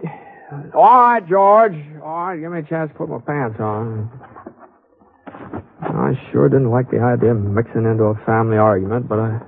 All 0.52 0.84
right, 0.84 1.28
George. 1.28 1.76
All 2.04 2.28
right, 2.28 2.40
give 2.40 2.52
me 2.52 2.60
a 2.60 2.64
chance 2.64 2.92
to 2.92 2.98
put 2.98 3.08
my 3.10 3.20
pants 3.20 3.60
on. 3.60 4.10
I 5.82 6.12
sure 6.32 6.50
didn't 6.50 6.72
like 6.72 6.92
the 6.92 7.00
idea 7.00 7.32
of 7.32 7.42
mixing 7.42 7.86
into 7.86 8.04
a 8.04 8.16
family 8.26 8.58
argument, 8.58 9.08
but 9.08 9.20
I 9.20 9.40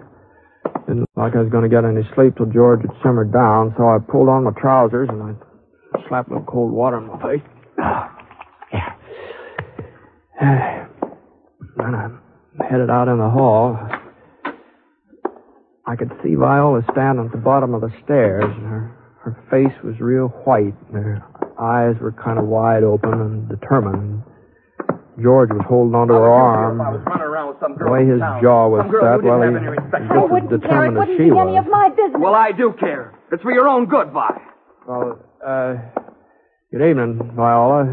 didn't 0.88 1.02
look 1.02 1.10
like 1.16 1.36
I 1.36 1.42
was 1.42 1.50
going 1.52 1.64
to 1.64 1.70
get 1.70 1.84
any 1.84 2.08
sleep 2.16 2.38
till 2.38 2.46
George 2.46 2.82
had 2.82 2.92
simmered 3.04 3.34
down, 3.34 3.74
so 3.78 3.84
I 3.88 3.98
pulled 4.00 4.30
on 4.30 4.46
my 4.46 4.52
trousers 4.52 5.10
and 5.10 5.22
I 5.22 5.34
slapped 6.08 6.30
a 6.30 6.34
little 6.34 6.48
cold 6.48 6.72
water 6.72 6.98
in 6.98 7.08
my 7.08 7.22
face. 7.22 7.42
Then 11.76 11.96
I 11.96 12.10
headed 12.70 12.90
out 12.90 13.08
in 13.08 13.18
the 13.18 13.30
hall. 13.30 13.78
I 15.86 15.96
could 15.96 16.12
see 16.24 16.36
Viola 16.36 16.82
standing 16.92 17.26
at 17.26 17.32
the 17.32 17.38
bottom 17.38 17.74
of 17.74 17.82
the 17.82 17.92
stairs, 18.04 18.44
and 18.46 18.66
her, 18.66 19.03
her 19.24 19.36
face 19.50 19.74
was 19.84 19.96
real 20.00 20.28
white, 20.44 20.76
and 20.94 20.96
her 21.04 21.24
eyes 21.60 21.96
were 22.02 22.12
kind 22.12 22.38
of 22.38 22.46
wide 22.46 22.84
open 22.84 23.14
and 23.14 23.48
determined. 23.50 24.24
George 25.22 25.50
was 25.52 25.62
holding 25.70 25.94
onto 25.96 26.14
her 26.14 26.28
arm. 26.30 26.82
I 26.82 26.90
was 26.90 27.02
running 27.06 27.22
around 27.24 27.48
with 27.50 27.58
some 27.62 27.78
The 27.78 27.90
way 27.92 28.06
his 28.06 28.20
town. 28.20 28.42
jaw 28.42 28.68
was 28.68 28.82
some 28.82 28.92
set, 28.92 29.22
who 29.22 29.28
well, 29.30 29.40
didn't 29.46 29.62
he, 29.62 29.66
have 29.66 29.78
any 29.78 29.78
respect. 29.78 30.04
he 30.04 30.10
just 30.10 30.54
as 30.54 30.60
determined 30.60 30.98
as 30.98 31.18
she 31.18 31.30
was. 31.32 31.66
my 31.70 31.90
business. 31.90 32.20
Well, 32.20 32.36
I 32.36 32.52
do 32.52 32.74
care. 32.80 33.14
It's 33.32 33.44
for 33.44 33.52
your 33.54 33.68
own 33.70 33.86
good, 33.86 34.10
Vi. 34.12 34.42
Well, 34.88 35.20
uh, 35.46 35.76
good 36.72 36.82
evening, 36.82 37.32
Viola. 37.36 37.86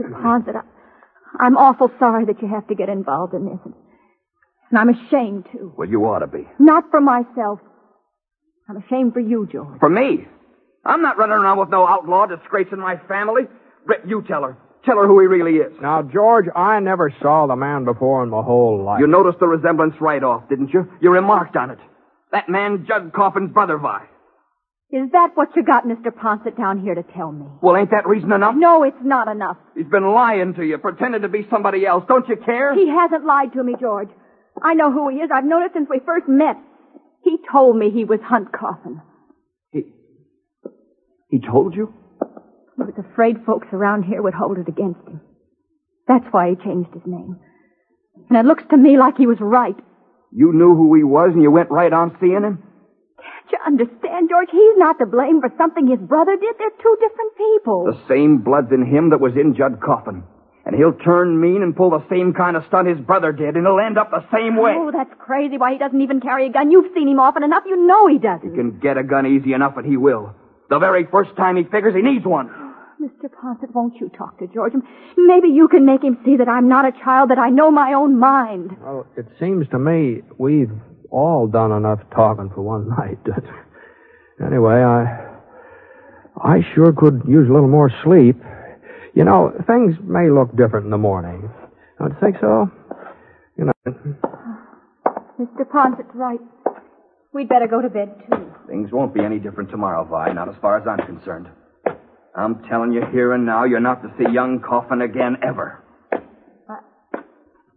Mr. 0.00 0.08
Ponset, 0.22 0.54
I, 0.56 0.62
I'm 1.44 1.56
awful 1.58 1.90
sorry 1.98 2.24
that 2.26 2.40
you 2.40 2.48
have 2.48 2.66
to 2.68 2.74
get 2.76 2.88
involved 2.88 3.34
in 3.34 3.44
this. 3.46 3.58
And 4.70 4.78
I'm 4.78 4.88
ashamed, 4.88 5.46
too. 5.52 5.74
Well, 5.76 5.88
you 5.88 6.00
ought 6.06 6.20
to 6.20 6.28
be. 6.28 6.46
Not 6.60 6.84
for 6.90 7.00
myself. 7.00 7.58
I'm 8.68 8.76
ashamed 8.78 9.12
for 9.12 9.20
you, 9.20 9.48
George. 9.50 9.78
For 9.80 9.88
me? 9.90 10.26
I'm 10.84 11.02
not 11.02 11.18
running 11.18 11.36
around 11.36 11.58
with 11.58 11.70
no 11.70 11.86
outlaw 11.86 12.26
disgracing 12.26 12.78
my 12.78 12.96
family. 13.08 13.42
Britt, 13.86 14.02
you 14.06 14.22
tell 14.26 14.42
her. 14.42 14.56
Tell 14.84 14.96
her 14.98 15.06
who 15.06 15.20
he 15.20 15.26
really 15.26 15.56
is. 15.58 15.72
Now, 15.80 16.02
George, 16.02 16.46
I 16.54 16.78
never 16.80 17.12
saw 17.22 17.46
the 17.46 17.56
man 17.56 17.84
before 17.84 18.22
in 18.22 18.28
my 18.30 18.42
whole 18.42 18.82
life. 18.84 19.00
You 19.00 19.06
noticed 19.06 19.38
the 19.40 19.46
resemblance 19.46 19.94
right 20.00 20.22
off, 20.22 20.48
didn't 20.48 20.74
you? 20.74 20.90
You 21.00 21.10
remarked 21.10 21.56
on 21.56 21.70
it. 21.70 21.78
That 22.32 22.48
man, 22.48 22.84
Judd 22.86 23.12
Coffin's 23.14 23.52
brother, 23.52 23.78
Vi. 23.78 24.02
Is 24.90 25.10
that 25.12 25.30
what 25.34 25.48
you 25.56 25.64
got 25.64 25.84
Mr. 25.84 26.12
Ponset 26.12 26.56
down 26.56 26.80
here 26.80 26.94
to 26.94 27.02
tell 27.02 27.32
me? 27.32 27.46
Well, 27.62 27.76
ain't 27.76 27.90
that 27.90 28.06
reason 28.06 28.30
enough? 28.32 28.54
No, 28.56 28.82
it's 28.82 28.96
not 29.02 29.28
enough. 29.28 29.56
He's 29.74 29.86
been 29.86 30.12
lying 30.12 30.54
to 30.54 30.64
you, 30.64 30.78
pretending 30.78 31.22
to 31.22 31.28
be 31.28 31.46
somebody 31.50 31.86
else. 31.86 32.04
Don't 32.06 32.28
you 32.28 32.36
care? 32.36 32.74
He 32.74 32.88
hasn't 32.88 33.24
lied 33.24 33.52
to 33.54 33.64
me, 33.64 33.74
George. 33.80 34.08
I 34.62 34.74
know 34.74 34.92
who 34.92 35.08
he 35.08 35.16
is. 35.16 35.30
I've 35.34 35.44
known 35.44 35.62
it 35.64 35.72
since 35.74 35.88
we 35.90 36.00
first 36.04 36.28
met. 36.28 36.56
He 37.24 37.38
told 37.50 37.76
me 37.76 37.90
he 37.90 38.04
was 38.04 38.20
Hunt 38.22 38.52
Coffin. 38.52 39.00
He 39.72 39.84
he 41.30 41.40
told 41.40 41.74
you? 41.74 41.92
He 42.76 42.82
was 42.82 42.94
afraid 42.98 43.44
folks 43.46 43.68
around 43.72 44.04
here 44.04 44.22
would 44.22 44.34
hold 44.34 44.58
it 44.58 44.68
against 44.68 45.00
him. 45.08 45.20
That's 46.06 46.26
why 46.30 46.50
he 46.50 46.56
changed 46.56 46.90
his 46.92 47.02
name. 47.06 47.40
And 48.28 48.38
it 48.38 48.44
looks 48.44 48.64
to 48.70 48.76
me 48.76 48.98
like 48.98 49.16
he 49.16 49.26
was 49.26 49.38
right. 49.40 49.76
You 50.30 50.52
knew 50.52 50.74
who 50.74 50.94
he 50.94 51.02
was 51.02 51.30
and 51.32 51.42
you 51.42 51.50
went 51.50 51.70
right 51.70 51.92
on 51.92 52.16
seeing 52.20 52.42
him? 52.42 52.62
Can't 53.16 53.52
you 53.52 53.58
understand, 53.66 54.28
George? 54.28 54.48
He's 54.50 54.76
not 54.76 54.98
to 54.98 55.06
blame 55.06 55.40
for 55.40 55.50
something 55.56 55.86
his 55.86 56.00
brother 56.00 56.36
did. 56.36 56.54
They're 56.58 56.82
two 56.82 56.96
different 57.00 57.36
people. 57.36 57.84
The 57.86 58.08
same 58.08 58.38
blood's 58.38 58.72
in 58.72 58.84
him 58.84 59.10
that 59.10 59.20
was 59.20 59.34
in 59.36 59.54
Judd 59.54 59.80
Coffin. 59.80 60.24
And 60.66 60.74
he'll 60.74 60.94
turn 60.94 61.38
mean 61.40 61.62
and 61.62 61.76
pull 61.76 61.90
the 61.90 62.02
same 62.08 62.32
kind 62.32 62.56
of 62.56 62.64
stunt 62.68 62.88
his 62.88 62.98
brother 62.98 63.32
did, 63.32 63.54
and 63.54 63.66
he'll 63.66 63.78
end 63.78 63.98
up 63.98 64.10
the 64.10 64.24
same 64.32 64.56
way. 64.56 64.72
Oh, 64.74 64.90
that's 64.90 65.12
crazy. 65.18 65.58
Why, 65.58 65.72
he 65.72 65.78
doesn't 65.78 66.00
even 66.00 66.20
carry 66.20 66.46
a 66.46 66.50
gun. 66.50 66.70
You've 66.70 66.92
seen 66.94 67.06
him 67.06 67.20
often 67.20 67.42
enough. 67.42 67.64
You 67.66 67.76
know 67.86 68.06
he 68.06 68.14
He 68.14 68.18
doesn't. 68.20 68.50
He 68.50 68.56
can 68.56 68.78
get 68.80 68.96
a 68.96 69.02
gun 69.02 69.26
easy 69.26 69.52
enough, 69.52 69.76
and 69.76 69.84
he 69.86 69.98
will. 69.98 70.34
The 70.70 70.78
very 70.78 71.06
first 71.10 71.36
time 71.36 71.56
he 71.56 71.64
figures 71.64 71.94
he 71.94 72.00
needs 72.00 72.24
one. 72.24 72.48
Mr. 73.02 73.28
Ponset, 73.28 73.74
won't 73.74 73.96
you 74.00 74.08
talk 74.08 74.38
to 74.38 74.46
George? 74.46 74.72
Maybe 75.18 75.48
you 75.48 75.68
can 75.68 75.84
make 75.84 76.02
him 76.02 76.16
see 76.24 76.36
that 76.38 76.48
I'm 76.48 76.68
not 76.68 76.86
a 76.86 76.92
child, 76.92 77.28
that 77.30 77.38
I 77.38 77.50
know 77.50 77.70
my 77.70 77.92
own 77.92 78.18
mind. 78.18 78.70
Well, 78.80 79.06
it 79.18 79.26
seems 79.38 79.68
to 79.68 79.78
me 79.78 80.22
we've 80.38 80.72
all 81.10 81.46
done 81.46 81.72
enough 81.72 82.00
talking 82.14 82.50
for 82.54 82.62
one 82.62 82.88
night. 82.98 83.18
anyway, 84.40 84.82
I 84.82 85.28
I 86.42 86.60
sure 86.74 86.92
could 86.92 87.22
use 87.28 87.48
a 87.50 87.52
little 87.52 87.68
more 87.68 87.90
sleep. 88.02 88.36
You 89.14 89.24
know, 89.24 89.52
things 89.66 89.94
may 90.02 90.28
look 90.28 90.50
different 90.56 90.86
in 90.86 90.90
the 90.90 90.98
morning. 90.98 91.48
Don't 91.98 92.10
you 92.10 92.16
think 92.20 92.36
so? 92.40 92.70
You 93.56 93.66
know. 93.66 93.94
Mr. 95.40 95.70
Ponset's 95.70 96.14
right. 96.14 96.40
We'd 97.32 97.48
better 97.48 97.66
go 97.68 97.80
to 97.80 97.88
bed, 97.88 98.14
too. 98.28 98.52
Things 98.68 98.90
won't 98.92 99.14
be 99.14 99.24
any 99.24 99.38
different 99.38 99.70
tomorrow, 99.70 100.04
Vi, 100.04 100.32
not 100.32 100.48
as 100.48 100.54
far 100.60 100.78
as 100.78 100.84
I'm 100.86 101.04
concerned. 101.06 101.48
I'm 102.36 102.64
telling 102.68 102.92
you 102.92 103.02
here 103.12 103.32
and 103.32 103.46
now, 103.46 103.64
you're 103.64 103.80
not 103.80 104.02
to 104.02 104.12
see 104.18 104.32
young 104.32 104.60
Coffin 104.60 105.02
again, 105.02 105.36
ever. 105.46 105.84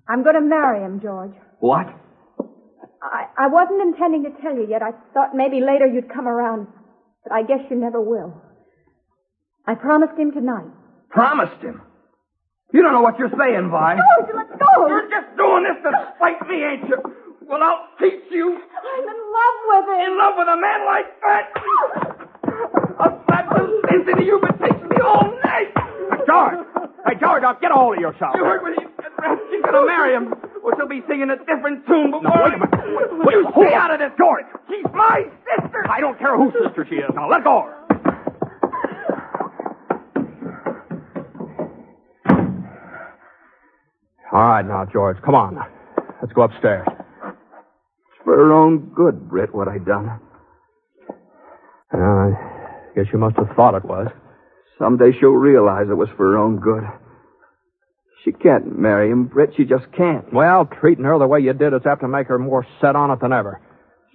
I'm 0.09 0.23
going 0.23 0.35
to 0.35 0.41
marry 0.41 0.83
him, 0.83 1.01
George. 1.01 1.33
What? 1.59 1.87
I, 3.03 3.25
I 3.37 3.47
wasn't 3.47 3.81
intending 3.81 4.23
to 4.23 4.41
tell 4.41 4.55
you 4.55 4.65
yet. 4.67 4.81
I 4.81 4.91
thought 5.13 5.35
maybe 5.35 5.59
later 5.59 5.85
you'd 5.85 6.11
come 6.11 6.27
around, 6.27 6.67
but 7.23 7.33
I 7.33 7.43
guess 7.43 7.59
you 7.69 7.75
never 7.75 8.01
will. 8.01 8.41
I 9.65 9.75
promised 9.75 10.17
him 10.17 10.31
tonight. 10.31 10.71
Promised 11.09 11.61
him. 11.61 11.81
You 12.73 12.83
don't 12.83 12.91
know 12.91 13.01
what 13.01 13.17
you're 13.17 13.31
saying, 13.31 13.69
Vi. 13.71 13.95
George, 13.95 14.29
let's 14.35 14.51
go. 14.59 14.87
You're 14.87 15.09
just 15.09 15.37
doing 15.37 15.63
this 15.63 15.79
to 15.83 15.91
spite 16.15 16.41
me, 16.47 16.63
ain't 16.63 16.89
you? 16.89 16.99
Well, 17.47 17.63
I'll 17.63 17.87
teach 17.97 18.27
you. 18.29 18.59
I'm 18.59 19.03
in 19.07 19.19
love 19.31 19.57
with 19.71 19.85
him. 19.87 19.99
In 20.03 20.17
love 20.19 20.33
with 20.35 20.47
a 20.51 20.59
man 20.59 20.81
like 20.83 21.09
that? 21.23 21.45
I'll 22.99 23.23
slap 23.23 23.49
the 23.55 23.81
sense 23.87 24.07
into 24.11 24.23
you, 24.25 24.39
but 24.41 24.55
it 24.55 24.59
takes 24.67 24.83
me 24.83 24.97
all 24.99 25.31
night. 25.45 25.71
George! 26.27 26.67
Hey, 27.07 27.15
George, 27.21 27.41
now 27.41 27.53
get 27.53 27.71
a 27.71 27.75
hold 27.75 27.95
of 27.95 28.01
yourself. 28.01 28.35
You 28.35 28.43
heard 28.43 28.61
what 28.61 28.75
he 28.75 28.83
said, 28.99 29.39
She's 29.49 29.63
gonna 29.63 29.87
marry 29.87 30.13
him. 30.13 30.33
Or 30.61 30.75
she'll 30.75 30.89
be 30.91 31.01
singing 31.07 31.29
a 31.31 31.37
different 31.39 31.87
tune 31.87 32.11
before... 32.11 32.27
No, 32.27 32.43
wait 32.43 32.53
a 32.53 32.59
minute. 32.59 33.23
Wait, 33.23 33.35
you 33.39 33.47
stay 33.55 33.73
out 33.73 33.93
of 33.93 33.99
this, 33.99 34.11
George. 34.19 34.43
She's 34.67 34.83
my 34.93 35.23
sister. 35.47 35.87
I 35.89 36.01
don't 36.01 36.19
care 36.19 36.35
whose 36.35 36.51
sister 36.51 36.85
she 36.89 36.95
is. 36.95 37.09
Now, 37.15 37.31
let 37.31 37.45
go. 37.45 37.63
of 37.63 37.65
her. 37.71 37.86
All 44.37 44.43
right, 44.49 44.63
now, 44.63 44.85
George, 44.85 45.17
come 45.25 45.33
on. 45.33 45.57
Let's 46.21 46.31
go 46.33 46.43
upstairs. 46.43 46.85
It's 46.87 48.23
for 48.23 48.35
her 48.35 48.53
own 48.53 48.91
good, 48.95 49.27
Britt, 49.27 49.51
what 49.51 49.67
I 49.67 49.79
done. 49.79 50.19
I 51.91 52.29
guess 52.95 53.05
you 53.11 53.17
must 53.17 53.35
have 53.37 53.55
thought 53.55 53.73
it 53.73 53.83
was. 53.83 54.09
Someday 54.77 55.17
she'll 55.19 55.31
realize 55.31 55.87
it 55.89 55.95
was 55.95 56.09
for 56.15 56.33
her 56.33 56.37
own 56.37 56.59
good. 56.59 56.83
She 58.23 58.31
can't 58.31 58.77
marry 58.77 59.09
him, 59.09 59.25
Britt. 59.25 59.55
She 59.57 59.65
just 59.65 59.91
can't. 59.97 60.31
Well, 60.31 60.69
treating 60.81 61.05
her 61.05 61.17
the 61.17 61.25
way 61.25 61.39
you 61.39 61.53
did 61.53 61.73
is 61.73 61.81
apt 61.89 62.01
to 62.01 62.07
make 62.07 62.27
her 62.27 62.37
more 62.37 62.63
set 62.79 62.95
on 62.95 63.09
it 63.09 63.19
than 63.19 63.33
ever. 63.33 63.59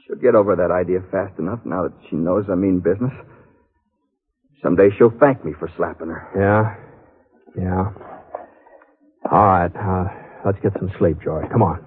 She'll 0.07 0.23
get 0.23 0.37
over 0.37 0.55
that 0.55 0.71
idea 0.71 1.01
fast 1.11 1.37
enough 1.41 1.59
now 1.65 1.83
that 1.83 1.95
she 2.09 2.15
knows 2.15 2.45
I 2.49 2.55
mean 2.55 2.79
business. 2.79 3.13
Someday 4.63 4.91
she'll 4.97 5.19
thank 5.19 5.45
me 5.45 5.51
for 5.59 5.69
slapping 5.77 6.11
her. 6.11 6.79
Yeah? 7.57 7.61
Yeah. 7.61 8.12
All 9.31 9.47
right, 9.47 9.71
uh, 9.75 10.05
let's 10.45 10.59
get 10.63 10.73
some 10.79 10.91
sleep, 10.99 11.17
George. 11.23 11.51
Come 11.51 11.63
on. 11.63 11.79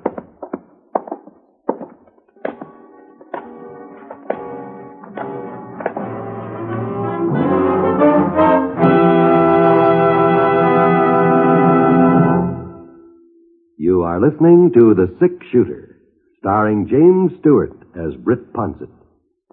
You 13.77 14.01
are 14.01 14.20
listening 14.20 14.72
to 14.74 14.96
The 14.96 15.15
Six 15.20 15.46
Shooter, 15.51 16.00
starring 16.39 16.88
James 16.88 17.38
Stewart 17.42 17.77
as 17.96 18.15
Britt 18.24 18.54
Ponset, 18.54 18.89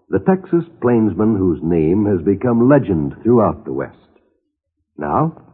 the 0.09 0.21
Texas 0.21 0.65
plainsman 0.81 1.37
whose 1.37 1.61
name 1.63 2.07
has 2.07 2.25
become 2.25 2.69
legend 2.69 3.15
throughout 3.23 3.65
the 3.65 3.73
West. 3.73 3.97
Now, 4.97 5.52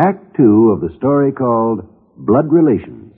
Act 0.00 0.36
Two 0.36 0.70
of 0.70 0.80
the 0.80 0.96
story 0.96 1.32
called 1.32 1.82
Blood 2.18 2.52
Relations. 2.52 3.12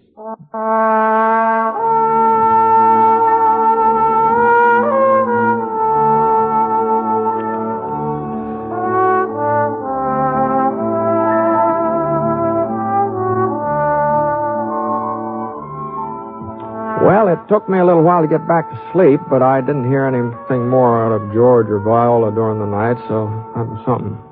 Well, 17.04 17.28
it 17.28 17.46
took 17.50 17.68
me 17.68 17.78
a 17.78 17.84
little 17.84 18.02
while 18.02 18.22
to 18.22 18.28
get 18.28 18.48
back 18.48 18.70
to 18.70 18.90
sleep, 18.94 19.20
but 19.28 19.42
I 19.42 19.60
didn't 19.60 19.86
hear 19.90 20.06
anything 20.06 20.66
more 20.70 21.04
out 21.04 21.12
of 21.12 21.30
George 21.34 21.66
or 21.68 21.80
Viola 21.80 22.32
during 22.32 22.58
the 22.58 22.64
night, 22.64 22.96
so 23.06 23.28
that 23.54 23.68
was 23.68 23.84
something. 23.84 24.29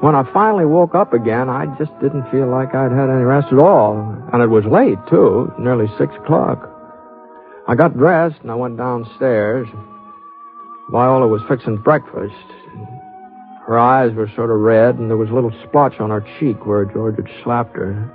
When 0.00 0.14
I 0.14 0.24
finally 0.32 0.64
woke 0.64 0.94
up 0.94 1.12
again, 1.12 1.50
I 1.50 1.66
just 1.78 1.92
didn't 2.00 2.30
feel 2.30 2.48
like 2.48 2.74
I'd 2.74 2.90
had 2.90 3.10
any 3.10 3.22
rest 3.22 3.52
at 3.52 3.58
all. 3.58 4.00
And 4.32 4.42
it 4.42 4.46
was 4.46 4.64
late, 4.64 4.98
too, 5.10 5.52
nearly 5.58 5.88
six 5.98 6.14
o'clock. 6.16 6.68
I 7.68 7.74
got 7.74 7.96
dressed 7.96 8.40
and 8.40 8.50
I 8.50 8.54
went 8.54 8.78
downstairs. 8.78 9.68
Viola 10.90 11.28
was 11.28 11.42
fixing 11.48 11.76
breakfast. 11.76 12.34
Her 13.66 13.78
eyes 13.78 14.12
were 14.14 14.28
sort 14.34 14.50
of 14.50 14.58
red, 14.58 14.96
and 14.96 15.10
there 15.10 15.18
was 15.18 15.28
a 15.30 15.34
little 15.34 15.52
splotch 15.68 16.00
on 16.00 16.10
her 16.10 16.24
cheek 16.40 16.64
where 16.66 16.86
George 16.86 17.16
had 17.16 17.28
slapped 17.44 17.76
her. 17.76 18.10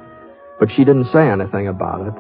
But 0.59 0.69
she 0.71 0.83
didn't 0.83 1.11
say 1.13 1.29
anything 1.29 1.67
about 1.67 2.07
it, 2.07 2.13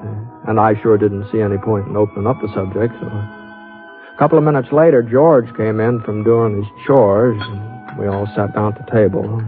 and 0.47 0.59
I 0.59 0.79
sure 0.81 0.97
didn't 0.97 1.29
see 1.31 1.41
any 1.41 1.57
point 1.57 1.87
in 1.87 1.97
opening 1.97 2.27
up 2.27 2.39
the 2.39 2.53
subject, 2.53 2.93
so. 3.01 3.07
A 3.07 4.15
couple 4.19 4.37
of 4.37 4.43
minutes 4.45 4.71
later, 4.71 5.01
George 5.01 5.53
came 5.57 5.79
in 5.79 6.01
from 6.03 6.23
doing 6.23 6.63
his 6.63 6.71
chores, 6.85 7.41
and 7.41 7.99
we 7.99 8.07
all 8.07 8.27
sat 8.35 8.53
down 8.53 8.73
at 8.73 8.85
the 8.85 8.91
table. 8.91 9.43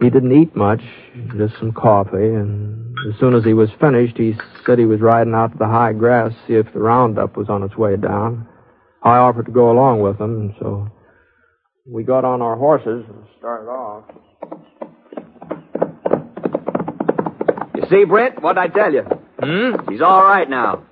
He 0.00 0.10
didn't 0.10 0.32
eat 0.32 0.54
much, 0.54 0.80
just 1.36 1.58
some 1.58 1.72
coffee, 1.72 2.16
and 2.16 2.96
as 3.12 3.18
soon 3.18 3.34
as 3.34 3.44
he 3.44 3.52
was 3.52 3.68
finished, 3.80 4.16
he 4.16 4.34
said 4.64 4.78
he 4.78 4.84
was 4.84 5.00
riding 5.00 5.34
out 5.34 5.52
to 5.52 5.58
the 5.58 5.66
high 5.66 5.92
grass 5.92 6.32
to 6.32 6.38
see 6.46 6.54
if 6.54 6.72
the 6.72 6.78
roundup 6.78 7.36
was 7.36 7.48
on 7.48 7.64
its 7.64 7.76
way 7.76 7.96
down. 7.96 8.46
I 9.02 9.16
offered 9.16 9.46
to 9.46 9.52
go 9.52 9.72
along 9.72 10.00
with 10.00 10.20
him, 10.20 10.40
and 10.40 10.54
so 10.60 10.88
we 11.84 12.04
got 12.04 12.24
on 12.24 12.42
our 12.42 12.56
horses 12.56 13.04
and 13.08 13.24
started 13.38 13.68
off. 13.68 14.04
You 17.74 17.82
see, 17.90 18.04
Britt, 18.04 18.40
what'd 18.40 18.58
I 18.58 18.68
tell 18.68 18.92
you? 18.92 19.02
Hmm? 19.40 19.90
She's 19.90 20.00
all 20.00 20.22
right 20.22 20.48
now. 20.48 20.84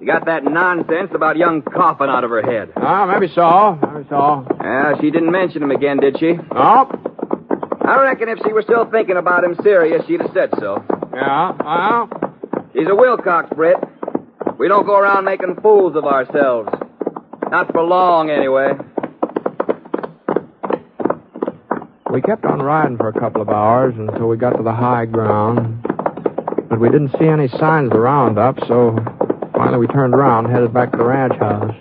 She 0.00 0.06
got 0.06 0.26
that 0.26 0.42
nonsense 0.42 1.10
about 1.14 1.36
young 1.36 1.62
Coffin 1.62 2.08
out 2.08 2.24
of 2.24 2.30
her 2.30 2.42
head. 2.42 2.72
Ah, 2.76 3.06
maybe 3.06 3.32
so. 3.32 3.78
Maybe 3.94 4.08
so. 4.08 4.46
Yeah, 4.60 4.94
she 5.00 5.12
didn't 5.12 5.30
mention 5.30 5.62
him 5.62 5.70
again, 5.70 5.98
did 5.98 6.18
she? 6.18 6.32
No. 6.32 7.11
I 7.84 8.00
reckon 8.02 8.28
if 8.28 8.38
she 8.44 8.52
were 8.52 8.62
still 8.62 8.84
thinking 8.90 9.16
about 9.16 9.44
him 9.44 9.56
serious, 9.62 10.04
she'd 10.06 10.20
have 10.20 10.30
said 10.32 10.50
so. 10.58 10.84
Yeah, 11.14 11.52
well. 11.64 12.08
She's 12.72 12.86
a 12.88 12.94
Wilcox, 12.94 13.50
Britt. 13.54 13.76
We 14.58 14.68
don't 14.68 14.86
go 14.86 14.96
around 14.96 15.24
making 15.24 15.56
fools 15.60 15.96
of 15.96 16.04
ourselves. 16.04 16.70
Not 17.50 17.72
for 17.72 17.82
long, 17.82 18.30
anyway. 18.30 18.72
We 22.12 22.22
kept 22.22 22.44
on 22.44 22.60
riding 22.60 22.96
for 22.96 23.08
a 23.08 23.18
couple 23.18 23.42
of 23.42 23.48
hours 23.48 23.94
until 23.96 24.28
we 24.28 24.36
got 24.36 24.56
to 24.56 24.62
the 24.62 24.72
high 24.72 25.06
ground. 25.06 25.82
But 26.68 26.78
we 26.78 26.88
didn't 26.88 27.10
see 27.18 27.26
any 27.26 27.48
signs 27.48 27.86
of 27.86 27.92
the 27.92 28.00
roundup, 28.00 28.58
so 28.68 28.96
finally 29.54 29.78
we 29.78 29.86
turned 29.88 30.14
around 30.14 30.46
and 30.46 30.54
headed 30.54 30.72
back 30.72 30.92
to 30.92 30.98
the 30.98 31.04
ranch 31.04 31.34
house. 31.38 31.74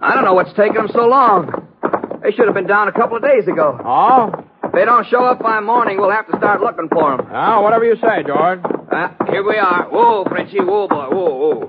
I 0.00 0.14
don't 0.14 0.24
know 0.24 0.34
what's 0.34 0.52
taking 0.54 0.74
them 0.74 0.88
so 0.92 1.06
long. 1.06 1.68
They 2.22 2.32
should 2.32 2.46
have 2.46 2.54
been 2.54 2.66
down 2.66 2.88
a 2.88 2.92
couple 2.92 3.16
of 3.16 3.22
days 3.22 3.46
ago. 3.48 3.78
Oh? 3.84 4.44
If 4.72 4.76
they 4.76 4.84
don't 4.86 5.06
show 5.08 5.22
up 5.26 5.38
by 5.40 5.60
morning, 5.60 5.98
we'll 5.98 6.10
have 6.10 6.26
to 6.28 6.36
start 6.38 6.62
looking 6.62 6.88
for 6.88 7.14
them. 7.18 7.26
Ah, 7.30 7.60
whatever 7.62 7.84
you 7.84 7.94
say, 7.96 8.22
George. 8.26 8.58
Uh, 8.90 9.08
here 9.30 9.46
we 9.46 9.58
are. 9.58 9.84
Whoa, 9.90 10.24
Frenchie. 10.24 10.60
Whoa, 10.60 10.88
boy. 10.88 11.08
Whoa, 11.10 11.66
whoa. 11.66 11.68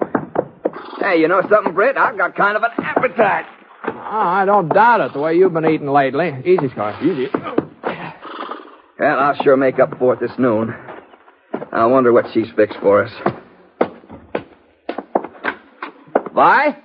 Hey, 1.01 1.19
you 1.19 1.27
know 1.27 1.41
something, 1.49 1.73
Britt? 1.73 1.97
I've 1.97 2.17
got 2.17 2.33
kind 2.33 2.55
of 2.55 2.63
an 2.63 2.71
appetite. 2.77 3.43
Ah, 3.83 4.35
I 4.41 4.45
don't 4.45 4.69
doubt 4.69 5.01
it, 5.01 5.11
the 5.11 5.19
way 5.19 5.35
you've 5.35 5.51
been 5.51 5.65
eating 5.65 5.89
lately. 5.89 6.31
Easy, 6.45 6.69
Scar. 6.69 6.97
Easy. 7.03 7.27
Well, 8.97 9.19
I'll 9.19 9.35
sure 9.43 9.57
make 9.57 9.79
up 9.79 9.99
for 9.99 10.13
it 10.13 10.21
this 10.21 10.31
noon. 10.39 10.73
I 11.73 11.85
wonder 11.87 12.13
what 12.13 12.27
she's 12.33 12.47
fixed 12.55 12.77
for 12.79 13.03
us. 13.03 13.11
Vi? 16.33 16.77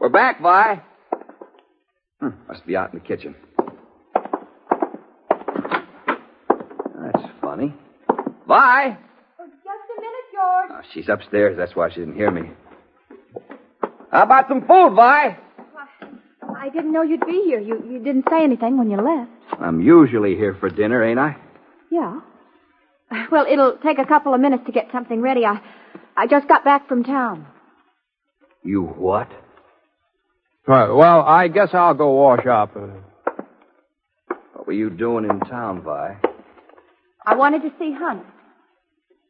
We're 0.00 0.08
back, 0.08 0.40
Vi. 0.40 0.80
Hmm, 2.20 2.28
must 2.48 2.64
be 2.64 2.74
out 2.74 2.94
in 2.94 3.00
the 3.00 3.04
kitchen. 3.04 3.34
That's 7.02 7.24
funny. 7.40 7.74
Vi? 8.46 8.96
Oh, 9.40 9.46
just 9.46 9.66
a 9.66 10.00
minute, 10.00 10.26
George. 10.32 10.70
Oh, 10.70 10.88
she's 10.92 11.08
upstairs. 11.08 11.56
That's 11.56 11.74
why 11.76 11.90
she 11.90 12.00
didn't 12.00 12.16
hear 12.16 12.30
me. 12.30 12.50
How 14.10 14.24
about 14.24 14.48
some 14.48 14.60
food, 14.66 14.94
Vi? 14.94 15.38
I 16.58 16.68
didn't 16.68 16.92
know 16.92 17.02
you'd 17.02 17.24
be 17.26 17.42
here. 17.44 17.60
You, 17.60 17.82
you 17.88 17.98
didn't 17.98 18.24
say 18.30 18.42
anything 18.44 18.76
when 18.78 18.90
you 18.90 18.96
left. 18.98 19.30
I'm 19.60 19.80
usually 19.80 20.36
here 20.36 20.56
for 20.58 20.68
dinner, 20.68 21.02
ain't 21.02 21.18
I? 21.18 21.36
Yeah. 21.90 22.20
Well, 23.30 23.46
it'll 23.48 23.78
take 23.78 23.98
a 23.98 24.06
couple 24.06 24.34
of 24.34 24.40
minutes 24.40 24.64
to 24.66 24.72
get 24.72 24.88
something 24.92 25.20
ready. 25.20 25.44
I, 25.44 25.60
I 26.16 26.26
just 26.26 26.48
got 26.48 26.64
back 26.64 26.88
from 26.88 27.04
town. 27.04 27.46
You 28.64 28.82
what? 28.82 29.28
Right, 30.66 30.88
well, 30.90 31.22
I 31.22 31.48
guess 31.48 31.70
I'll 31.72 31.94
go 31.94 32.10
wash 32.12 32.46
up. 32.46 32.76
What 32.76 34.66
were 34.66 34.72
you 34.72 34.90
doing 34.90 35.24
in 35.24 35.40
town, 35.40 35.82
Vi? 35.82 36.16
I 37.24 37.34
wanted 37.36 37.62
to 37.62 37.70
see 37.78 37.92
Hunt. 37.92 38.24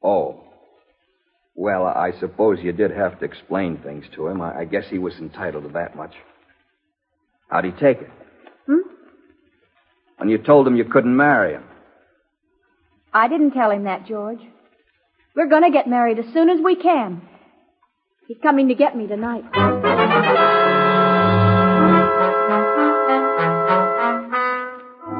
Oh. 0.02 0.44
Well, 1.54 1.86
I 1.86 2.12
suppose 2.18 2.58
you 2.62 2.72
did 2.72 2.90
have 2.92 3.18
to 3.20 3.24
explain 3.24 3.78
things 3.78 4.06
to 4.14 4.26
him. 4.26 4.40
I, 4.40 4.60
I 4.60 4.64
guess 4.64 4.84
he 4.88 4.98
was 4.98 5.14
entitled 5.18 5.64
to 5.64 5.70
that 5.70 5.94
much. 5.94 6.14
How'd 7.48 7.64
he 7.64 7.70
take 7.72 8.00
it? 8.00 8.10
Hmm? 8.66 8.92
when 10.22 10.28
you 10.28 10.38
told 10.38 10.68
him 10.68 10.76
you 10.76 10.84
couldn't 10.84 11.16
marry 11.16 11.54
him. 11.54 11.64
I 13.12 13.26
didn't 13.26 13.50
tell 13.50 13.72
him 13.72 13.84
that, 13.84 14.06
George. 14.06 14.38
We're 15.34 15.48
going 15.48 15.64
to 15.64 15.70
get 15.72 15.88
married 15.88 16.20
as 16.20 16.32
soon 16.32 16.48
as 16.48 16.60
we 16.62 16.76
can. 16.76 17.22
He's 18.28 18.38
coming 18.40 18.68
to 18.68 18.74
get 18.76 18.96
me 18.96 19.08
tonight. 19.08 19.42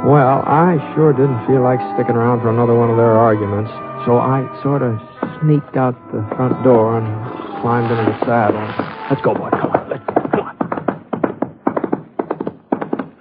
Well, 0.05 0.43
I 0.45 0.83
sure 0.97 1.13
didn't 1.13 1.47
feel 1.47 1.63
like 1.63 1.79
sticking 1.95 2.17
around 2.17 2.41
for 2.41 2.51
another 2.51 2.75
one 2.75 2.91
of 2.91 2.97
their 2.97 3.13
arguments, 3.13 3.71
so 4.05 4.19
I 4.19 4.43
sort 4.61 4.83
of 4.83 4.99
sneaked 5.41 5.77
out 5.77 5.95
the 6.11 6.27
front 6.35 6.65
door 6.65 6.99
and 6.99 7.07
climbed 7.63 7.89
into 7.89 8.11
the 8.11 8.19
saddle. 8.27 8.59
Let's 9.09 9.23
go, 9.23 9.33
boy. 9.33 9.51
Come 9.51 9.71
on. 9.71 9.89
Let's, 9.89 10.03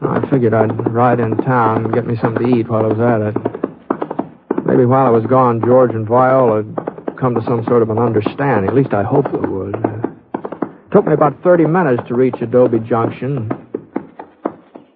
on. 0.01 0.25
I 0.25 0.27
figured 0.31 0.55
I'd 0.55 0.91
ride 0.91 1.19
in 1.19 1.37
town 1.37 1.85
and 1.85 1.93
get 1.93 2.07
me 2.07 2.17
something 2.19 2.49
to 2.49 2.57
eat 2.57 2.67
while 2.67 2.83
I 2.83 2.87
was 2.87 2.99
at 2.99 3.21
it. 3.29 4.65
Maybe 4.65 4.85
while 4.85 5.05
I 5.05 5.11
was 5.11 5.27
gone, 5.27 5.61
George 5.61 5.93
and 5.93 6.07
Viola 6.07 6.63
would 6.63 6.75
come 7.19 7.35
to 7.35 7.43
some 7.45 7.63
sort 7.65 7.83
of 7.83 7.91
an 7.91 7.99
understanding. 7.99 8.67
At 8.67 8.73
least 8.73 8.91
I 8.95 9.03
hoped 9.03 9.31
they 9.31 9.37
would. 9.37 9.75
It 9.75 10.91
took 10.91 11.05
me 11.05 11.13
about 11.13 11.43
30 11.43 11.67
minutes 11.67 12.01
to 12.07 12.15
reach 12.15 12.41
Adobe 12.41 12.79
Junction. 12.79 13.51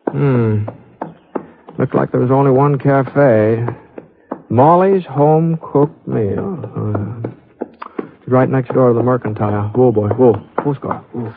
Hmm. 0.09 0.65
Looked 1.77 1.93
like 1.95 2.11
there 2.11 2.21
was 2.21 2.31
only 2.31 2.51
one 2.51 2.77
cafe. 2.79 3.65
Molly's 4.49 5.05
Home 5.05 5.59
Cooked 5.61 6.07
Meal. 6.07 6.59
Uh, 6.75 7.29
right 8.27 8.49
next 8.49 8.73
door 8.73 8.89
to 8.89 8.93
the 8.93 9.03
Mercantile. 9.03 9.69
Whoa, 9.75 9.91
boy. 9.91 10.07
Whoa. 10.09 10.33
Whoa, 10.63 10.73
Scar. 10.75 10.99
Whoa. 11.11 11.33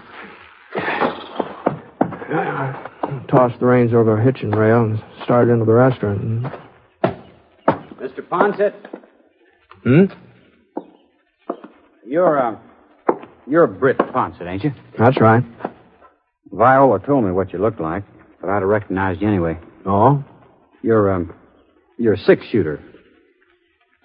Tossed 3.28 3.58
the 3.60 3.66
reins 3.66 3.92
over 3.92 4.18
a 4.18 4.24
hitching 4.24 4.50
rail 4.50 4.84
and 4.84 5.02
started 5.24 5.52
into 5.52 5.64
the 5.64 5.72
restaurant. 5.72 6.44
Mr. 7.04 8.20
Ponset, 8.30 8.74
Hmm? 9.84 10.04
you're, 12.06 12.38
uh, 12.38 12.56
you're 13.46 13.66
Britt 13.66 13.98
Ponset, 13.98 14.46
ain't 14.46 14.64
you? 14.64 14.72
That's 14.98 15.20
right. 15.20 15.44
Viola 16.52 16.98
told 17.00 17.24
me 17.24 17.32
what 17.32 17.52
you 17.52 17.58
looked 17.58 17.80
like, 17.80 18.04
but 18.40 18.48
I'd 18.50 18.60
have 18.60 18.68
recognized 18.68 19.20
you 19.20 19.28
anyway. 19.28 19.58
Oh? 19.88 20.22
You're, 20.82 21.12
um, 21.14 21.34
you're 21.96 22.12
a 22.12 22.18
six 22.18 22.44
shooter. 22.52 22.82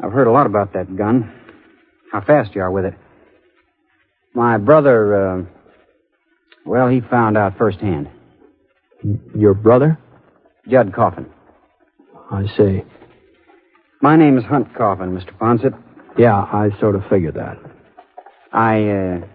I've 0.01 0.13
heard 0.13 0.27
a 0.27 0.31
lot 0.31 0.45
about 0.47 0.73
that 0.73 0.95
gun. 0.95 1.31
How 2.11 2.21
fast 2.21 2.55
you 2.55 2.61
are 2.61 2.71
with 2.71 2.85
it. 2.85 2.93
My 4.33 4.57
brother, 4.57 5.15
uh, 5.15 5.43
well, 6.65 6.87
he 6.87 7.01
found 7.01 7.37
out 7.37 7.57
firsthand. 7.57 8.09
Your 9.35 9.53
brother? 9.53 9.99
Judd 10.69 10.93
Coffin. 10.93 11.29
I 12.31 12.45
see. 12.57 12.83
My 14.01 14.15
name 14.15 14.37
is 14.37 14.45
Hunt 14.45 14.73
Coffin, 14.75 15.15
Mr. 15.17 15.37
Ponset. 15.37 15.77
Yeah, 16.17 16.35
I 16.35 16.69
sort 16.79 16.95
of 16.95 17.03
figured 17.09 17.35
that. 17.35 17.57
I, 18.53 18.87
uh, 18.87 19.27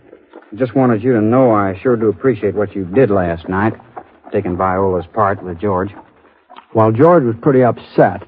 just 0.57 0.75
wanted 0.75 1.03
you 1.03 1.13
to 1.13 1.21
know 1.21 1.53
I 1.53 1.79
sure 1.83 1.97
do 1.97 2.09
appreciate 2.09 2.55
what 2.55 2.75
you 2.75 2.87
did 2.87 3.11
last 3.11 3.49
night, 3.49 3.75
taking 4.33 4.57
Viola's 4.57 5.07
part 5.13 5.43
with 5.43 5.61
George. 5.61 5.91
While 6.73 6.93
George 6.93 7.25
was 7.25 7.37
pretty 7.41 7.63
upset, 7.63 8.23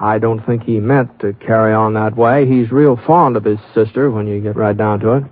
I 0.00 0.18
don't 0.18 0.44
think 0.46 0.62
he 0.62 0.80
meant 0.80 1.20
to 1.20 1.32
carry 1.34 1.74
on 1.74 1.94
that 1.94 2.16
way. 2.16 2.46
He's 2.46 2.70
real 2.70 2.96
fond 3.06 3.36
of 3.36 3.44
his 3.44 3.58
sister 3.74 4.10
when 4.10 4.26
you 4.26 4.40
get 4.40 4.56
right 4.56 4.76
down 4.76 5.00
to 5.00 5.14
it. 5.14 5.24